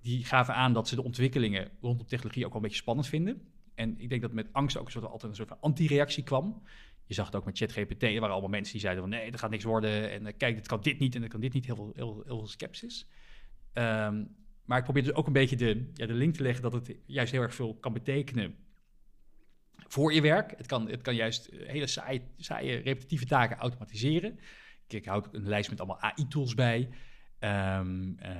[0.00, 3.42] die gaven aan dat ze de ontwikkelingen rondom technologie ook wel een beetje spannend vinden.
[3.74, 6.62] En ik denk dat met angst ook een soort, altijd een soort van anti-reactie kwam.
[7.08, 8.02] Je zag het ook met ChatGPT.
[8.02, 10.10] Er waren allemaal mensen die zeiden van nee, dat gaat niks worden.
[10.10, 11.66] En uh, kijk, dit kan dit niet en dat kan dit niet.
[11.66, 13.06] Heel veel, heel, heel veel sceptisch.
[13.74, 16.72] Um, maar ik probeer dus ook een beetje de, ja, de link te leggen dat
[16.72, 18.56] het juist heel erg veel kan betekenen
[19.76, 20.54] voor je werk.
[20.56, 24.38] Het kan, het kan juist hele saaie, saaie repetitieve taken automatiseren.
[24.88, 26.88] Ik, houd een lijst met allemaal AI-tools bij.
[27.40, 28.36] Um, uh,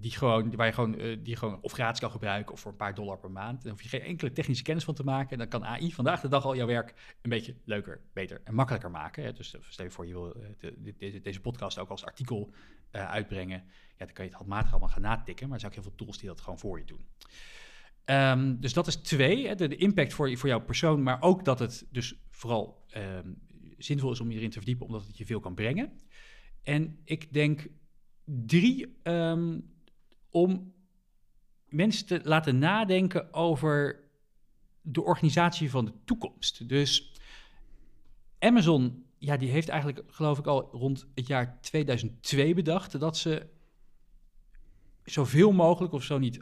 [0.00, 2.76] die, gewoon, waar je gewoon, uh, die gewoon of gratis kan gebruiken of voor een
[2.76, 3.62] paar dollar per maand.
[3.62, 5.30] Dan hoef je geen enkele technische kennis van te maken.
[5.30, 8.54] En dan kan AI vandaag de dag al jouw werk een beetje leuker, beter en
[8.54, 9.34] makkelijker maken.
[9.34, 12.52] Dus stel je voor, je wil de, deze podcast ook als artikel
[12.90, 13.64] uitbrengen.
[13.96, 15.46] Ja, dan kan je het handmatig allemaal gaan natikken.
[15.46, 17.06] Maar er zijn ook heel veel tools die dat gewoon voor je doen.
[18.10, 21.58] Um, dus dat is twee, hè, de, impact voor, voor jouw persoon, maar ook dat
[21.58, 23.38] het dus vooral um,
[23.78, 25.92] zinvol is om je erin te verdiepen, omdat het je veel kan brengen.
[26.62, 27.66] En ik denk
[28.24, 29.70] drie, um,
[30.30, 30.72] om
[31.68, 34.00] mensen te laten nadenken over
[34.80, 36.68] de organisatie van de toekomst.
[36.68, 37.12] Dus
[38.38, 43.46] Amazon, ja, die heeft eigenlijk, geloof ik, al rond het jaar 2002 bedacht dat ze
[45.04, 46.40] zoveel mogelijk, of zo niet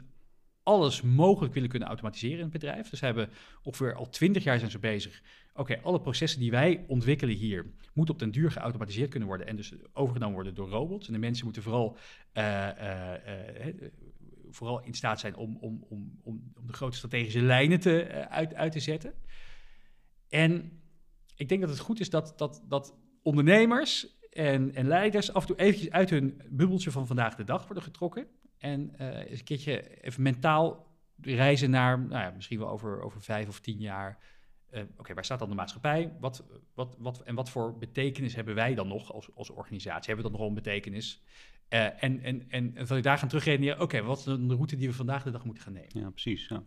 [0.63, 2.89] alles mogelijk willen kunnen automatiseren in het bedrijf.
[2.89, 3.29] Dus hebben
[3.63, 5.21] ongeveer al twintig jaar zijn ze bezig.
[5.53, 9.55] Oké, alle processen die wij ontwikkelen hier moeten op den duur geautomatiseerd kunnen worden en
[9.55, 11.07] dus overgenomen worden door robots.
[11.07, 11.97] En de mensen moeten vooral,
[12.33, 13.13] uh, uh,
[13.67, 13.73] uh,
[14.49, 18.71] vooral in staat zijn om, om, om, om de grote strategische lijnen te, uit, uit
[18.71, 19.13] te zetten.
[20.29, 20.81] En
[21.35, 25.47] ik denk dat het goed is dat, dat, dat ondernemers en, en leiders af en
[25.47, 28.27] toe eventjes uit hun bubbeltje van vandaag de dag worden getrokken.
[28.59, 30.87] En uh, eens een keertje even mentaal
[31.21, 34.17] reizen naar, nou ja, misschien wel over, over vijf of tien jaar.
[34.71, 36.13] Uh, Oké, waar staat dan de maatschappij?
[36.19, 40.05] Wat, wat, wat, en wat voor betekenis hebben wij dan nog als, als organisatie?
[40.05, 41.23] Hebben we dan nog een betekenis?
[41.69, 44.87] Uh, en, en, en, en je daar gaan terugredeneren, oké, wat is de route die
[44.87, 45.89] we vandaag de dag moeten gaan nemen?
[45.93, 46.47] Ja, precies.
[46.47, 46.63] Ja.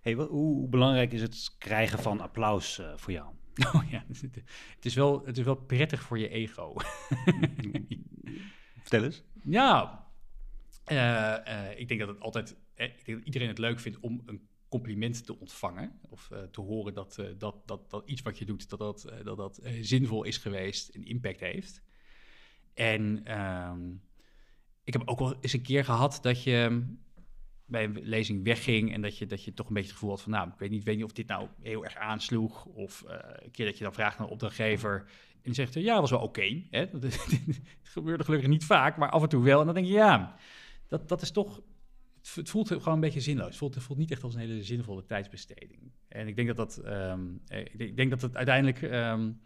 [0.00, 3.34] Hey, wat, hoe belangrijk is het krijgen van applaus voor jou?
[3.74, 4.04] Oh ja,
[4.76, 6.74] het is wel, het is wel prettig voor je ego.
[8.80, 9.22] Vertel eens.
[9.42, 10.03] Ja,
[11.76, 15.38] ik denk dat het altijd, eh, dat iedereen het leuk vindt om een compliment te
[15.38, 15.98] ontvangen.
[16.08, 19.60] Of te horen dat, dat, dat, dat iets wat je doet, dat dat, dat, dat
[19.80, 21.82] zinvol is geweest en impact heeft.
[22.74, 24.02] En um,
[24.84, 26.86] ik heb ook wel eens een keer gehad dat je
[27.66, 30.22] bij een lezing wegging en dat je, dat je toch een beetje het gevoel had
[30.22, 32.64] van, nou, ik weet niet, weet niet of dit nou heel erg aansloeg.
[32.64, 35.04] Of een keer dat je dan vraagt naar een opdrachtgever
[35.44, 36.62] en die zegt, ja, was wel oké.
[36.70, 36.90] Het
[37.82, 39.60] gebeurde gelukkig niet vaak, maar af en toe wel.
[39.60, 40.36] En dan denk je, ja,
[40.98, 41.60] dat, dat is toch.
[42.34, 43.46] Het voelt gewoon een beetje zinloos.
[43.46, 45.92] Het voelt, het voelt niet echt als een hele zinvolle tijdsbesteding.
[46.08, 46.86] En ik denk dat dat.
[46.86, 47.42] Um,
[47.76, 48.82] ik denk dat het uiteindelijk.
[48.82, 49.40] Um,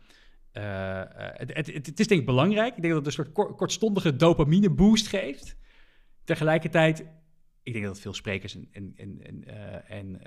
[0.52, 2.76] uh, het, het, het, is denk ik belangrijk.
[2.76, 5.56] Ik denk dat het een soort kortstondige dopamine boost geeft.
[6.24, 7.04] Tegelijkertijd,
[7.62, 9.44] ik denk dat veel sprekers en, en, en,
[9.87, 10.20] en, en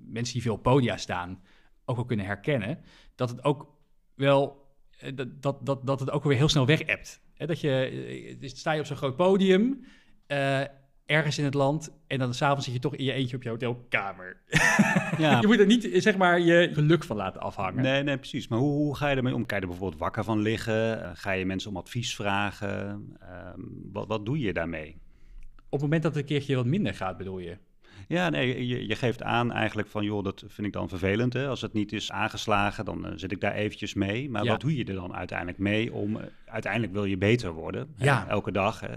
[0.00, 1.42] mensen die veel op podia staan
[1.84, 2.78] ook wel kunnen herkennen.
[3.14, 3.76] Dat het ook
[4.14, 4.66] wel.
[5.14, 7.20] Dat, dat, dat, dat het ook weer heel snel weg hebt.
[7.36, 9.84] dat je, sta je op zo'n groot podium
[10.28, 10.60] uh,
[11.06, 11.92] ergens in het land.
[12.06, 14.36] En dan s'avonds zit je toch in je eentje op je hotelkamer.
[15.18, 15.38] Ja.
[15.40, 17.82] je moet er niet, zeg maar, je geluk van laten afhangen.
[17.82, 18.48] Nee, nee, precies.
[18.48, 19.46] Maar hoe, hoe ga je ermee om?
[19.46, 20.98] Kan je er bijvoorbeeld wakker van liggen?
[20.98, 23.06] Uh, ga je mensen om advies vragen?
[23.22, 23.28] Uh,
[23.92, 24.96] wat, wat doe je daarmee?
[25.56, 27.56] Op het moment dat het een keertje wat minder gaat, bedoel je?
[28.08, 31.32] Ja, nee, je, je, geeft aan eigenlijk van, joh, dat vind ik dan vervelend.
[31.32, 31.48] Hè?
[31.48, 34.30] Als het niet is aangeslagen, dan uh, zit ik daar eventjes mee.
[34.30, 34.50] Maar ja.
[34.50, 37.94] wat doe je er dan uiteindelijk mee om, uh, uiteindelijk wil je beter worden.
[37.96, 38.24] Ja.
[38.24, 38.30] Hè?
[38.30, 38.90] Elke dag, uh,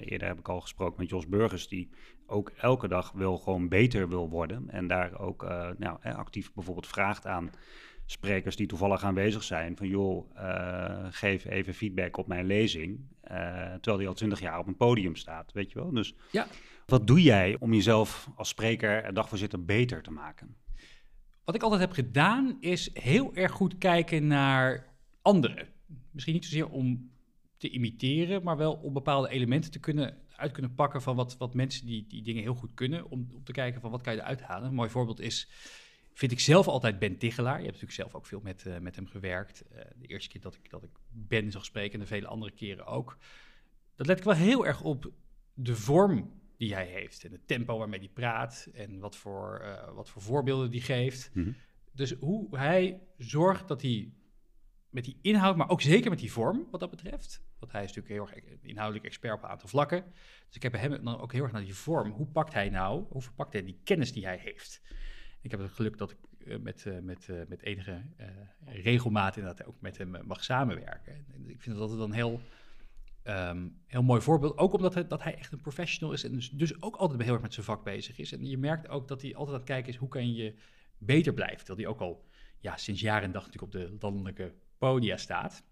[0.00, 1.88] eerder heb ik al gesproken met Jos Burgers, die
[2.26, 4.70] ook elke dag wil gewoon beter wil worden.
[4.70, 5.42] En daar ook
[5.78, 7.50] nou, actief bijvoorbeeld vraagt aan
[8.06, 13.00] sprekers die toevallig aanwezig zijn van joh, uh, geef even feedback op mijn lezing,
[13.80, 15.90] terwijl die al twintig jaar op een podium staat, weet je wel.
[15.90, 16.46] Dus ja.
[16.86, 20.56] wat doe jij om jezelf als spreker en dagvoorzitter beter te maken?
[21.44, 24.86] Wat ik altijd heb gedaan is heel erg goed kijken naar
[25.22, 25.68] anderen.
[26.10, 27.10] Misschien niet zozeer om
[27.56, 31.54] te imiteren, maar wel om bepaalde elementen te kunnen uit kunnen pakken van wat, wat
[31.54, 34.20] mensen die die dingen heel goed kunnen, om, om te kijken van wat kan je
[34.20, 34.68] eruit halen.
[34.68, 35.48] Een mooi voorbeeld is,
[36.14, 37.58] vind ik zelf altijd Ben Tichelaar.
[37.58, 39.64] Je hebt natuurlijk zelf ook veel met, uh, met hem gewerkt.
[39.72, 42.52] Uh, de eerste keer dat ik, dat ik Ben zag spreken en de vele andere
[42.52, 43.18] keren ook.
[43.94, 45.12] Dat let ik wel heel erg op
[45.54, 49.94] de vorm die hij heeft en het tempo waarmee hij praat en wat voor, uh,
[49.94, 51.30] wat voor voorbeelden die geeft.
[51.34, 51.50] Mhm.
[51.92, 54.12] Dus hoe hij zorgt dat hij
[54.88, 57.42] met die inhoud, maar ook zeker met die vorm wat dat betreft.
[57.58, 60.04] Want hij is natuurlijk heel erg inhoudelijk expert op een aantal vlakken.
[60.46, 62.10] Dus ik heb hem dan ook heel erg naar die vorm.
[62.10, 64.82] Hoe pakt hij nou, hoe verpakt hij die kennis die hij heeft?
[65.44, 68.02] Ik heb het geluk dat ik uh, met, uh, met, uh, met enige
[68.64, 71.12] regelmaat inderdaad ook met hem mag samenwerken.
[71.12, 72.40] En ik vind dat altijd een heel,
[73.24, 74.58] um, heel mooi voorbeeld.
[74.58, 77.32] Ook omdat hij, dat hij echt een professional is en dus, dus ook altijd heel
[77.32, 78.32] erg met zijn vak bezig is.
[78.32, 80.54] En je merkt ook dat hij altijd aan het kijken is, hoe kan je
[80.98, 81.64] beter blijven?
[81.64, 82.24] Terwijl hij ook al
[82.58, 85.64] ja, sinds jaar en dag natuurlijk op de landelijke podia staat.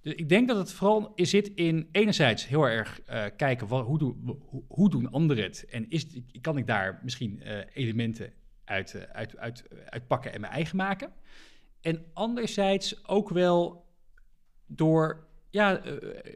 [0.00, 3.00] Dus ik denk dat het vooral zit in enerzijds heel erg
[3.36, 6.06] kijken hoe, doen, hoe, hoe, doen anderen het en is,
[6.40, 8.32] kan ik daar misschien uh, elementen
[8.70, 11.12] uit, uh, uit, uit, uitpakken en mijn eigen maken.
[11.80, 13.88] En anderzijds ook wel
[14.66, 15.82] door ja,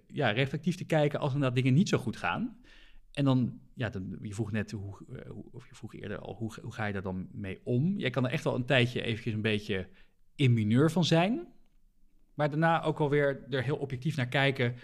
[0.06, 2.56] ja, reflectief te kijken als inderdaad dingen niet zo goed gaan.
[3.12, 4.96] En dan, ja, dan, je vroeg net, hoe,
[5.28, 7.98] hoe, of je vroeg eerder al, hoe, hoe ga je daar dan mee om?
[7.98, 9.88] Jij kan er echt wel een tijdje eventjes een beetje
[10.34, 11.46] in mineur van zijn.
[12.34, 14.74] Maar daarna ook alweer er heel objectief naar kijken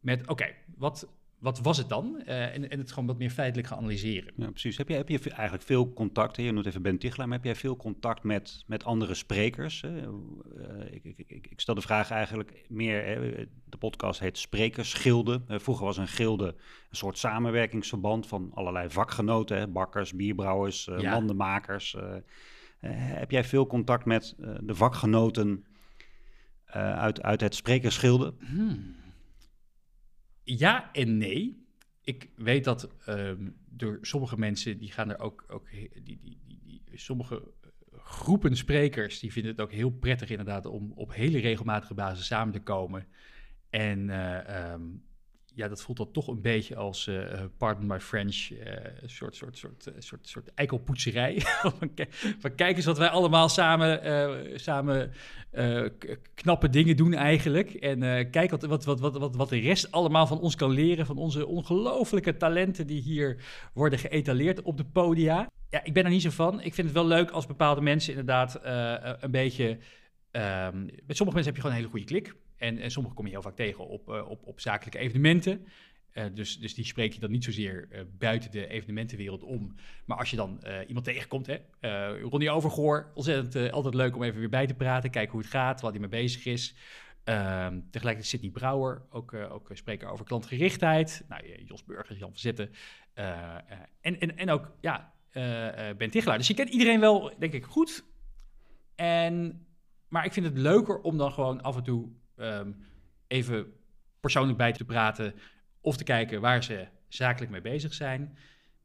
[0.00, 1.08] met, oké, wat,
[1.46, 2.22] wat was het dan?
[2.26, 4.32] Uh, en, en het gewoon wat meer feitelijk gaan analyseren.
[4.36, 4.76] Ja, precies.
[4.76, 7.54] Heb je, heb je eigenlijk veel contact, je noemt even Ben Tichelaar, maar heb jij
[7.54, 9.82] veel contact met, met andere sprekers?
[9.82, 9.90] Uh,
[10.90, 15.42] ik, ik, ik, ik, stel de vraag eigenlijk meer, hè, de podcast heet Sprekersgilde.
[15.48, 16.46] Uh, vroeger was een gilde
[16.90, 21.10] een soort samenwerkingsverband van allerlei vakgenoten, hè, bakkers, bierbrouwers, ja.
[21.10, 21.96] mandenmakers.
[22.80, 25.64] heb jij veel contact met de vakgenoten
[26.72, 28.34] uit, uit het sprekersschilde?
[28.38, 29.04] Hmm.
[30.46, 31.64] Ja en nee.
[32.00, 36.82] Ik weet dat um, door sommige mensen, die gaan er ook, ook die, die, die,
[36.94, 37.52] sommige
[37.92, 42.52] groepen sprekers, die vinden het ook heel prettig inderdaad om op hele regelmatige basis samen
[42.52, 43.06] te komen.
[43.70, 45.02] En uh, um,
[45.56, 48.58] ja, dat voelt dan toch een beetje als, uh, pardon my French, uh,
[49.04, 51.40] soort, soort, soort, soort, soort eikelpoetserij.
[52.40, 54.00] van, kijk eens wat wij allemaal samen,
[54.60, 55.12] samen
[56.34, 57.70] knappe dingen doen eigenlijk.
[57.70, 61.16] En kijk wat, wat, wat, wat, wat, de rest allemaal van ons kan leren, van
[61.16, 63.36] onze ongelofelijke talenten die hier
[63.74, 65.50] worden geëtaleerd op de podia.
[65.70, 66.60] Ja, ik ben er niet zo van.
[66.60, 68.60] Ik vind het wel leuk als bepaalde mensen inderdaad
[69.22, 69.78] een beetje...
[70.30, 72.34] Um, met sommige mensen heb je gewoon een hele goede klik.
[72.56, 75.66] En, en sommige kom je heel vaak tegen op, uh, op, op zakelijke evenementen.
[76.12, 79.74] Uh, dus, dus die spreek je dan niet zozeer uh, buiten de evenementenwereld om.
[80.04, 81.58] Maar als je dan iemand tegenkomt, hè,
[82.18, 85.80] Ronnie Overgoor, ontzettend altijd leuk om even weer bij te praten, kijken hoe het gaat,
[85.80, 86.74] wat hij mee bezig is.
[87.24, 91.24] Ehm, tegelijkertijd Sidney Brouwer, ook, ook spreker over klantgerichtheid.
[91.28, 92.70] Nou, Jos Burgers, Jan van Zitten.
[93.14, 95.14] en, en, en ook ja,
[95.96, 96.38] Ben Tichelaar.
[96.38, 98.04] Dus je kent iedereen wel, denk ik, goed.
[98.94, 99.66] En,
[100.08, 102.76] maar ik vind het leuker om dan gewoon af en toe um,
[103.26, 103.72] even
[104.20, 105.34] persoonlijk bij te praten
[105.80, 108.36] of te kijken waar ze zakelijk mee bezig zijn.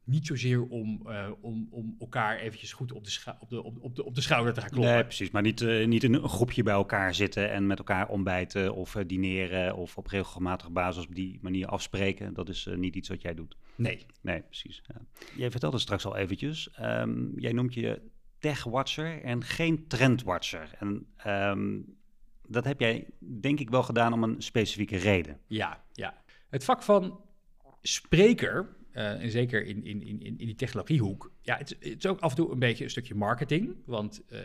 [0.04, 4.04] Niet zozeer om, uh, om, om elkaar eventjes goed op de, op, de, op, de,
[4.04, 4.92] op de schouder te gaan kloppen.
[4.92, 5.30] Nee, precies.
[5.30, 8.94] Maar niet, uh, niet in een groepje bij elkaar zitten en met elkaar ontbijten of
[8.94, 12.34] uh, dineren of op regelmatige basis op die manier afspreken.
[12.34, 13.56] Dat is niet iets wat jij doet.
[13.74, 14.06] Nee.
[14.20, 14.82] Nee, precies.
[14.86, 15.00] Ja.
[15.36, 16.70] Jij vertelde straks al eventjes.
[16.80, 18.02] Um, jij noemt je
[18.38, 20.70] tech-watcher en geen trend-watcher.
[20.78, 21.96] En um,
[22.48, 25.38] dat heb jij denk ik wel gedaan om een specifieke reden.
[25.46, 26.22] Ja, ja.
[26.50, 27.20] Het vak van
[27.82, 32.30] spreker, uh, en zeker in, in, in, in die technologiehoek, ja, het, is ook af
[32.30, 33.76] en toe een beetje een stukje marketing.
[33.84, 34.38] Want uh,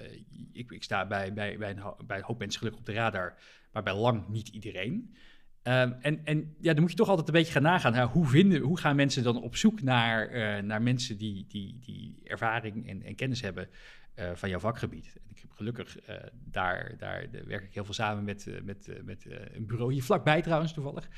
[0.51, 3.37] ik, ik, sta bij, bij, bij, een, bij hoop mensen gelukkig op de radar,
[3.71, 5.15] maar bij lang niet iedereen.
[5.63, 8.09] Um, en, en ja, dan moet je toch altijd een beetje gaan nagaan.
[8.09, 12.21] Hoe, vinden, hoe gaan mensen dan op zoek naar, uh, naar mensen die, die, die
[12.23, 13.69] ervaring en, en kennis hebben
[14.19, 15.13] uh, van jouw vakgebied?
[15.15, 19.25] En ik heb gelukkig uh, daar, daar werk ik heel veel samen met, met, met
[19.53, 21.09] een bureau hier vlakbij trouwens toevallig.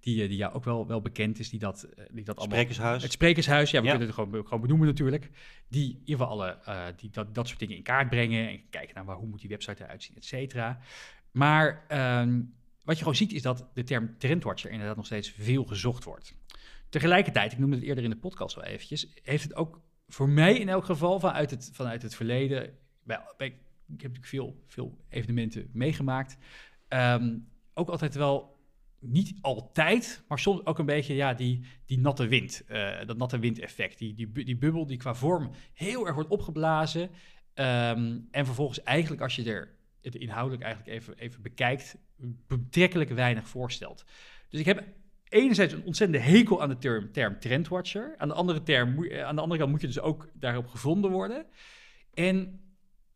[0.00, 2.58] Die, die jou ook wel, wel bekend is, die dat, die dat allemaal...
[2.58, 3.02] Sprekershuis.
[3.02, 3.90] Het Sprekershuis, ja, we ja.
[3.90, 5.30] kunnen het gewoon, gewoon benoemen natuurlijk.
[5.68, 8.94] Die in ieder geval alle, die dat, dat soort dingen in kaart brengen en kijken
[8.94, 10.78] naar waar, hoe moet die website eruit zien, et cetera.
[11.30, 11.84] Maar...
[12.20, 16.04] Um, wat je gewoon ziet is dat de term trendwatcher inderdaad nog steeds veel gezocht
[16.04, 16.34] wordt.
[16.88, 19.80] Tegelijkertijd, ik noemde het eerder in de podcast wel eventjes, heeft het ook
[20.14, 24.98] voor mij in elk geval vanuit het, vanuit het verleden, ik heb natuurlijk veel, veel
[25.08, 26.36] evenementen meegemaakt,
[26.88, 28.60] um, ook altijd wel,
[28.98, 33.38] niet altijd, maar soms ook een beetje ja, die, die natte wind, uh, dat natte
[33.38, 37.02] windeffect, die, die, die bubbel die qua vorm heel erg wordt opgeblazen.
[37.54, 41.96] Um, en vervolgens eigenlijk als je er het inhoudelijk eigenlijk even, even bekijkt,
[42.46, 44.04] betrekkelijk weinig voorstelt.
[44.48, 44.84] Dus ik heb
[45.32, 48.14] enerzijds een ontzettende hekel aan de term, term trendwatcher.
[48.18, 51.10] Aan de, andere term, eh, aan de andere kant moet je dus ook daarop gevonden
[51.10, 51.46] worden.
[52.14, 52.60] En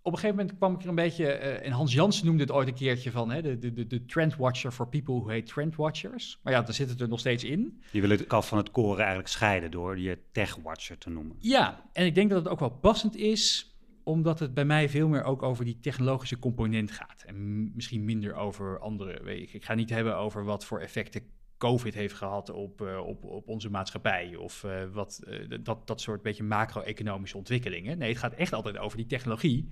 [0.02, 1.26] op een gegeven moment kwam ik er een beetje...
[1.26, 3.30] eh, en Hans Jansen noemde het ooit een keertje van...
[3.30, 6.38] Hè, de, de, de, trendwatcher for people who hate trendwatchers.
[6.42, 7.82] Maar ja, daar zit het er nog steeds in.
[7.90, 11.36] Je wil het kaf van het koren eigenlijk scheiden door je tech-watcher te noemen.
[11.38, 13.74] Ja, en ik denk dat het ook wel passend is,
[14.04, 17.22] omdat het bij mij veel meer ook over die technologische component gaat.
[17.26, 19.22] En misschien minder over andere.
[19.22, 21.22] Weet ik, ik ga niet hebben over wat voor effecten
[21.58, 24.36] COVID heeft gehad op, eh, op, op onze maatschappij.
[24.36, 27.98] Of eh, wat, eh, dat, dat soort beetje macro-economische ontwikkelingen.
[27.98, 29.68] Nee, het gaat echt altijd over die technologie.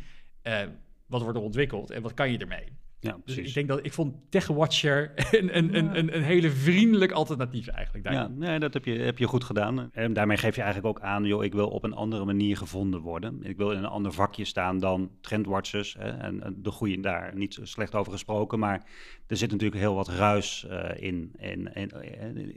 [1.07, 2.79] Wat wordt er ontwikkeld en wat kan je ermee?
[3.05, 3.49] Ja, Dus precies.
[3.49, 8.05] ik denk dat ik vond TechWatcher een, een, een, een, een hele vriendelijk alternatief eigenlijk.
[8.05, 8.38] Ja, daarin.
[8.38, 9.90] nee, dat heb je, heb je goed gedaan.
[9.93, 13.01] En daarmee geef je eigenlijk ook aan, joh, ik wil op een andere manier gevonden
[13.01, 13.38] worden.
[13.43, 15.97] Ik wil in een ander vakje staan dan trendwatchers.
[15.99, 18.83] Hè, en, de goeie daar niet zo slecht over gesproken, maar
[19.27, 21.90] er zit natuurlijk heel wat ruis eh, in, in, in,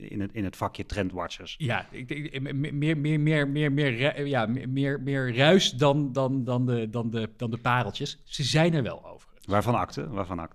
[0.09, 1.55] in, het, in het vakje trendwatchers.
[1.57, 6.43] Ja, ik eh, meer, meer, meer, meer, meer, ja, meer, meer, meer ruis dan, dan,
[6.43, 8.21] dan, de, dan, de, dan de pareltjes.
[8.23, 9.36] Ze zijn er wel overigens.
[9.47, 10.49] Waarvan akte, waarvan.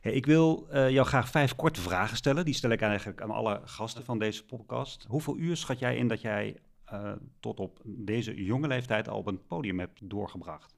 [0.00, 2.44] Hey, ik wil eh, jou graag vijf korte vragen stellen.
[2.44, 5.04] Die stel ik eigenlijk aan alle gasten van deze podcast.
[5.08, 9.26] Hoeveel uur schat jij in dat jij eh, tot op deze jonge leeftijd al op
[9.26, 10.74] een podium hebt doorgebracht?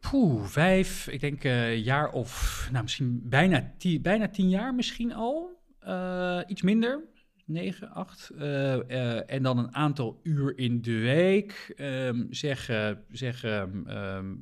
[0.00, 5.12] Poeh, vijf, ik denk een jaar of, nou misschien bijna tien, bijna tien jaar misschien
[5.12, 5.60] al.
[5.78, 7.00] Eh, iets minder,
[7.48, 8.30] negen, acht.
[8.38, 8.74] Eh,
[9.16, 11.72] eh, en dan een aantal uur in de week.
[11.76, 13.42] Ehm, zeg eh, zeg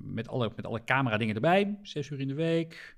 [0.02, 2.96] met, alle, met alle camera dingen erbij, zes uur in de week.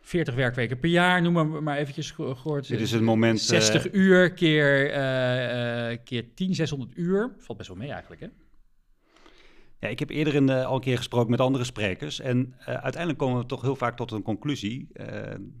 [0.00, 2.68] 40 werkweken per jaar, noem maar, maar eventjes ge- gehoord.
[2.68, 3.38] Dit is het moment...
[3.38, 7.34] eh, 60 uur keer, eh, eh, keer 10, 600 uur.
[7.38, 8.26] Valt best wel mee eigenlijk, hè?
[9.78, 12.20] Ja, ik heb eerder in, eh, al een keer gesproken met andere sprekers.
[12.20, 15.06] En eh, uiteindelijk komen we toch heel vaak tot een conclusie eh,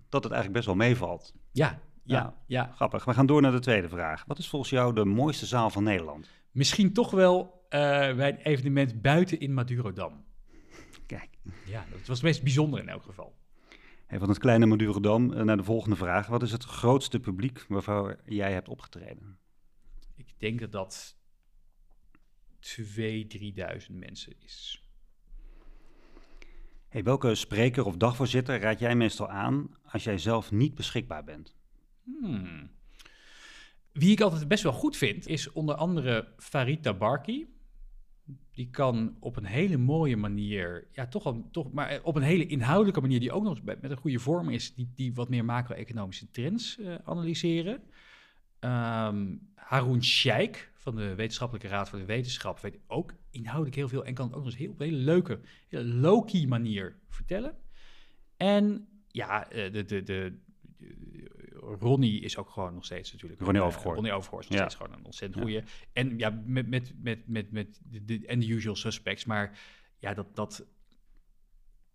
[0.08, 1.34] dat het eigenlijk best wel meevalt.
[1.52, 2.34] Ja, ja, Ja.
[2.46, 2.72] ja.
[2.74, 3.04] Grappig.
[3.04, 4.24] We gaan door naar de tweede vraag.
[4.26, 6.30] Wat is volgens jou de mooiste zaal van Nederland?
[6.50, 7.80] Misschien toch wel eh,
[8.16, 10.24] bij een evenement buiten in Madurodam.
[11.06, 11.28] Kijk.
[11.66, 13.34] Ja, dat was het meest bijzonder in elk geval.
[14.06, 16.26] Hey, van het kleine Madurodam eh, naar de volgende vraag.
[16.26, 19.38] Wat is het grootste publiek waarvoor jij hebt opgetreden?
[20.16, 21.16] Ik denk dat dat
[22.60, 22.82] 2.000,
[23.88, 24.82] 3.000 mensen is.
[26.88, 31.54] Hey, welke spreker of dagvoorzitter raad jij meestal aan als jij zelf niet beschikbaar bent?
[32.04, 32.70] Hmm.
[33.92, 37.46] Wie ik altijd best wel goed vind, is onder andere Farid Tabarki.
[38.52, 42.46] Die kan op een hele mooie manier, ja, toch, al, toch maar op een hele
[42.46, 46.30] inhoudelijke manier, die ook nog met een goede vorm is, die, die wat meer macro-economische
[46.30, 47.82] trends eh, analyseren.
[48.58, 54.04] Ehm Haroon Sheikh van de Wetenschappelijke Raad voor de Wetenschap weet ook inhoudelijk heel veel
[54.04, 55.40] en kan het ook nog eens heel, op een hele leuke,
[55.70, 57.56] low-key manier vertellen.
[58.36, 60.38] En ja, eh, de, de, de-
[61.80, 63.40] Ronnie is ook gewoon nog steeds natuurlijk.
[63.40, 63.94] Ronnie eh, Overgoor.
[63.94, 64.68] Ronnie Overgoor is nog Ja.
[64.68, 65.64] steeds gewoon een ontzettend goede.
[65.92, 69.24] En ja, met, met, met, met, met de, en de usual suspects.
[69.24, 69.58] Maar
[69.98, 70.36] ja, dat.
[70.36, 70.64] dat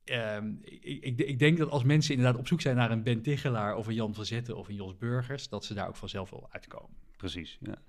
[0.03, 3.21] ehm, ik, ik, ik denk dat als mensen inderdaad op zoek zijn naar een Ben
[3.21, 6.29] Tichelaar of een Jan van Zetten of een Jos Burgers, dat ze daar ook vanzelf
[6.29, 6.97] wel uitkomen.
[7.17, 7.81] Precies, ja.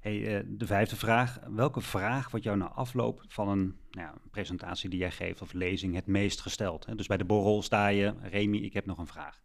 [0.00, 1.38] Hey, eh, de vijfde vraag.
[1.48, 5.52] Welke vraag wordt jou na afloop van een nou ja, presentatie die jij geeft of
[5.52, 6.86] lezing het meest gesteld?
[6.86, 6.94] Hè?
[6.94, 9.42] Dus bij de borrel sta je, Remy, ik heb nog een vraag.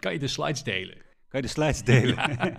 [0.00, 0.96] Kan je de slides delen?
[1.28, 2.16] Kan je de slides delen?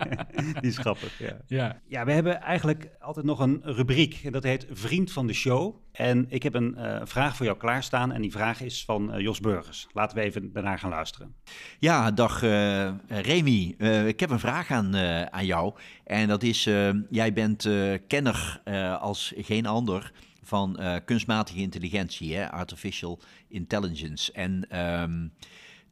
[0.60, 1.36] die is grappig, ja.
[1.46, 1.80] Ja.
[1.88, 4.20] Ja, we hebben eigenlijk altijd nog een rubriek.
[4.24, 5.76] En dat heet Vriend van de Show.
[5.92, 8.12] En ik heb een eh, vraag voor jou klaarstaan.
[8.12, 9.86] En die vraag is van eh, Jos Burgers.
[9.92, 11.34] Laten we even daarnaar gaan luisteren.
[11.78, 13.74] Ja, dag eh, Remy.
[13.78, 15.74] Eh, ik heb een vraag aan, eh, aan jou.
[16.04, 16.64] En dat is,
[17.10, 22.50] jij bent eh, kenner eh, als geen ander van eh, kunstmatige intelligentie, hè?
[22.50, 24.32] artificial intelligence.
[24.32, 25.26] En ehm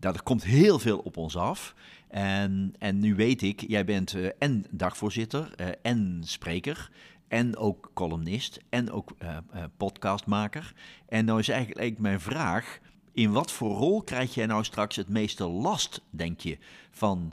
[0.01, 1.75] daar komt heel veel op ons af.
[2.09, 6.91] En, en nu weet ik, jij bent eh, en dagvoorzitter eh, en spreker
[7.29, 9.37] en ook columnist en ook eh,
[9.77, 10.73] podcastmaker.
[11.09, 12.79] En nou is eigenlijk mijn vraag,
[13.13, 16.59] in wat voor rol krijg jij nou straks het meeste last, denk je,
[16.91, 17.33] van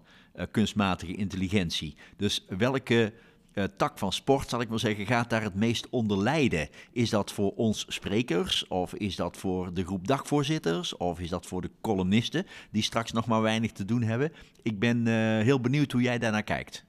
[0.52, 1.96] kunstmatige intelligentie?
[2.18, 3.14] Dus welke
[3.58, 6.70] eh, tak van sport, zal ik maar zeggen, gaat daar het meest onder lijden?
[6.92, 11.46] Is dat voor ons sprekers, of is dat voor de groep dagvoorzitters, of is dat
[11.46, 14.32] voor de columnisten, die straks nog maar weinig te doen hebben?
[14.62, 16.86] Ik ben eh, heel benieuwd hoe jij daarnaar kijkt.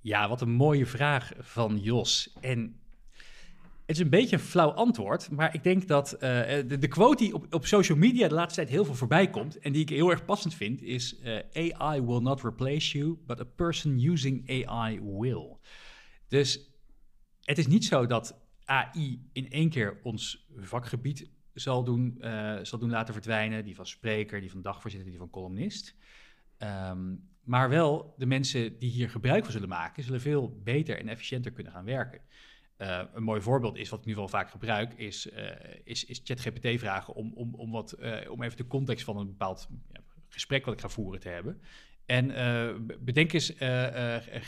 [0.00, 2.36] Ja, wat een mooie vraag van Jos.
[2.40, 2.80] En
[3.86, 6.20] het is een beetje een flauw antwoord, maar ik denk dat eh,
[6.66, 9.72] de, quote die op, op social media de laatste tijd heel veel voorbij komt en
[9.72, 11.20] die ik heel erg passend vind, is
[11.52, 15.58] AI will not replace you, but a person using AI will.
[16.30, 16.70] Dus
[17.44, 22.78] het is niet zo dat AI in één keer ons vakgebied zal doen, eh, zal
[22.78, 25.94] doen laten verdwijnen, die van spreker, die van dagvoorzitter, die van columnist.
[26.58, 31.08] Ehm, Maar wel de mensen die hier gebruik van zullen maken, zullen veel beter en
[31.08, 32.20] efficiënter kunnen gaan werken.
[32.78, 35.50] Uh, een mooi voorbeeld is, wat ik nu wel vaak gebruik, is, uh,
[35.84, 37.96] is, is ChatGPT vragen om, om, om, wat,
[38.28, 41.60] om even de context van een bepaald ja, gesprek wat ik ga voeren te hebben.
[42.06, 42.26] En
[43.04, 43.52] bedenk eens,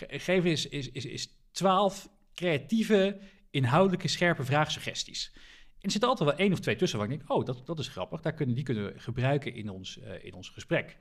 [0.09, 5.31] geef eens is, is, is 12 creatieve, inhoudelijke, scherpe vraagsuggesties.
[5.35, 7.79] En er zit altijd wel één of twee tussen waar ik denk, oh, dat, dat
[7.79, 10.99] is grappig, daar kunnen, die kunnen we gebruiken in ons, in ons gesprek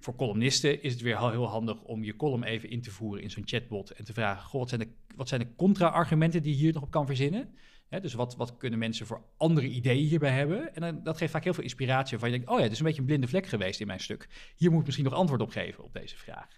[0.00, 3.30] voor columnisten is het weer heel handig om je column even in te voeren in
[3.30, 6.58] zo'n chatbot en te vragen: goh, wat zijn de, wat zijn de contra-argumenten die je
[6.58, 7.54] hier nog op kan verzinnen?
[8.00, 10.74] dus wat, wat kunnen mensen voor andere ideeën hierbij hebben?
[10.74, 12.84] En dat geeft vaak heel veel inspiratie waarvan je denkt: oh ja, het is een
[12.84, 14.28] beetje een blinde vlek geweest in mijn stuk.
[14.56, 16.48] Hier moet ik misschien nog antwoord op geven op deze vraag.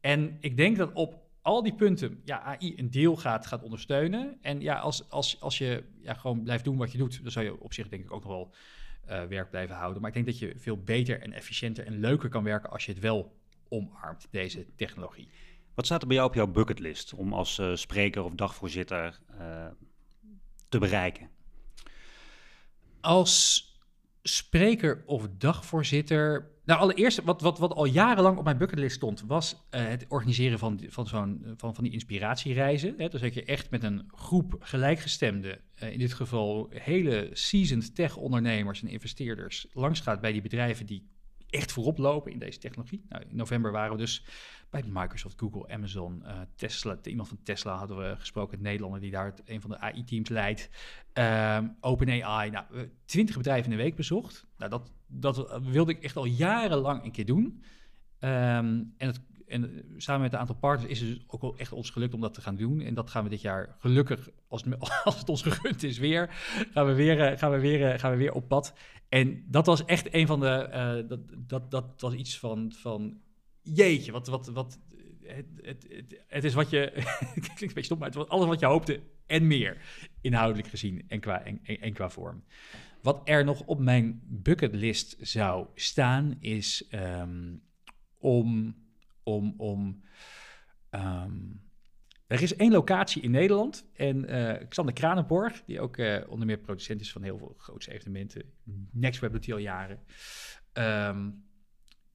[0.00, 4.38] En ik denk dat op al die punten ja, AI een deel gaat, gaat ondersteunen.
[4.40, 7.44] En ja, als, als, als je ja, gewoon blijft doen wat je doet, dan zou
[7.44, 8.54] je op zich denk ik ook nog wel
[9.08, 10.00] uh, werk blijven houden.
[10.00, 12.92] Maar ik denk dat je veel beter en efficiënter en leuker kan werken als je
[12.92, 13.38] het wel
[13.68, 15.28] omarmt, deze technologie.
[15.74, 19.66] Wat staat er bij jou op jouw bucketlist om als uh, spreker of dagvoorzitter uh,
[20.68, 21.30] te bereiken?
[23.00, 23.68] Als
[24.22, 26.50] spreker of dagvoorzitter.
[26.70, 30.58] Nou, allereerst, wat, wat, wat al jarenlang op mijn bucketlist stond, was uh, het organiseren
[30.58, 32.94] van, van, zo'n, van, van die inspiratiereizen.
[32.96, 33.08] Hè?
[33.08, 38.82] Dus dat je echt met een groep gelijkgestemde, uh, in dit geval hele seasoned tech-ondernemers
[38.82, 41.08] en investeerders, langs gaat bij die bedrijven die
[41.50, 43.04] echt voorop lopen in deze technologie.
[43.08, 44.24] Nou, in november waren we dus
[44.70, 46.98] bij Microsoft, Google, Amazon, uh, Tesla.
[47.02, 50.28] Iemand van Tesla hadden we gesproken, een Nederlander die daar het, een van de AI-teams
[50.28, 50.70] leidt.
[51.14, 52.66] Um, OpenAI, nou,
[53.04, 54.46] twintig bedrijven in de week bezocht.
[54.56, 57.44] Nou, dat, dat wilde ik echt al jarenlang een keer doen.
[57.44, 59.20] Um, en, het,
[59.50, 62.20] en samen met een aantal partners is het dus ook wel echt ons gelukt om
[62.20, 62.80] dat te gaan doen.
[62.80, 64.64] En dat gaan we dit jaar gelukkig, als,
[65.04, 66.28] als het ons gegund is, weer.
[66.72, 68.74] Gaan we weer, eh, gaan we weer, eh, gaan we weer op pad.
[69.08, 70.68] En dat was echt een van de.
[70.72, 72.72] Uh, dat, dat, dat was iets van.
[72.76, 73.20] van
[73.62, 74.78] jeetje, wat, wat, wat,
[75.22, 76.92] het, het, het, het is wat je,
[77.32, 79.76] klinkt een beetje stom, maar het was alles wat je hoopte en meer,
[80.20, 82.44] inhoudelijk gezien en qua, en, qua vorm.
[83.02, 87.62] Wat er nog op mijn bucketlist zou staan, is um,
[88.18, 88.76] om,
[89.34, 90.02] om, om
[90.90, 91.62] um,
[92.26, 96.58] er is één locatie in Nederland en uh, Xander Kranenborg, die ook uh, onder meer
[96.58, 98.42] producent is van heel veel grootste evenementen,
[98.90, 100.00] NextWeb doet hij al jaren,
[100.72, 101.48] um,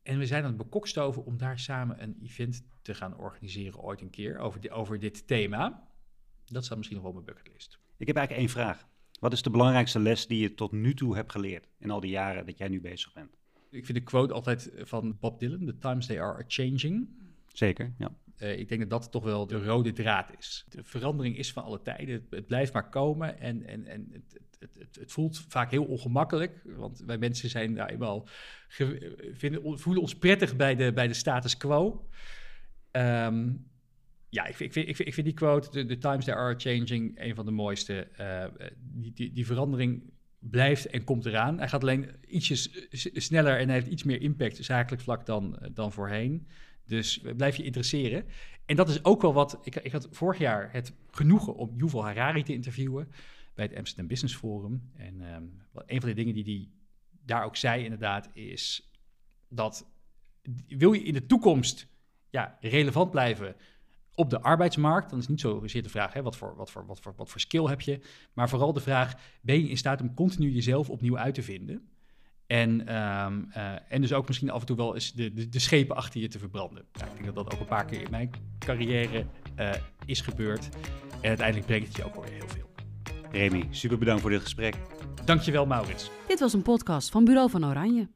[0.05, 4.01] en we zijn aan het bekokstoven om daar samen een event te gaan organiseren ooit
[4.01, 5.87] een keer over, over dit thema.
[6.45, 7.79] Dat staat misschien nog wel op mijn bucketlist.
[7.97, 8.87] Ik heb eigenlijk één vraag.
[9.19, 12.09] Wat is de belangrijkste les die je tot nu toe hebt geleerd in al die
[12.09, 13.37] jaren dat jij nu bezig bent?
[13.71, 17.07] Ik vind de quote altijd van Bob Dylan, The times they are changing.
[17.53, 18.11] Zeker, ja.
[18.39, 20.65] Uh, ik denk dat dat toch wel de rode draad is.
[20.69, 22.13] De verandering is van alle tijden.
[22.13, 26.61] Het, het blijft maar komen en, en, en het, het, het, voelt vaak heel ongemakkelijk,
[26.63, 28.27] want wij mensen zijn nou eenmaal
[29.33, 32.07] vinden, voelen ons prettig bij de, bij de status quo.
[32.91, 33.67] Um,
[34.29, 37.45] ja, ik, ik, ik, ik, vind die quote, the, times they are changing, een van
[37.45, 38.07] de mooiste.
[38.19, 38.45] Uh,
[38.79, 40.13] die, die, die, verandering
[40.49, 41.57] blijft en komt eraan.
[41.57, 46.47] Hij gaat alleen ietsjes sneller en heeft iets meer impact zakelijk vlak dan, dan voorheen.
[46.85, 48.25] Dus blijf je interesseren.
[48.65, 49.59] En dat is ook wel wat.
[49.63, 53.07] Ik, ik had vorig jaar het genoegen om Yuval Harari te interviewen
[53.53, 54.91] bij het Amsterdam Business Forum.
[54.93, 56.69] En um, een van de dingen die hij
[57.25, 58.91] daar ook zei, inderdaad, is
[59.47, 59.87] dat
[60.67, 61.87] wil je in de toekomst
[62.29, 63.55] ja, relevant blijven
[64.15, 66.99] op de arbeidsmarkt, dan is niet zozeer de vraag hè, wat, voor, wat, voor, wat,
[66.99, 67.99] voor, wat voor skill heb je,
[68.33, 71.89] maar vooral de vraag: ben je in staat om continu jezelf opnieuw uit te vinden?
[72.47, 75.59] En, um, uh, en dus ook misschien af en toe wel eens de, de, de
[75.59, 76.85] schepen achter je te verbranden.
[76.93, 79.25] Ja, ik denk dat dat ook een paar keer in mijn carrière
[79.59, 79.71] uh,
[80.05, 80.69] is gebeurd.
[81.21, 82.69] En uiteindelijk brengt het je ook wel heel veel.
[83.31, 84.75] Remy, super bedankt voor dit gesprek.
[85.25, 86.11] Dankjewel, Maurits.
[86.27, 88.07] Dit was een podcast van Bureau van Oranje.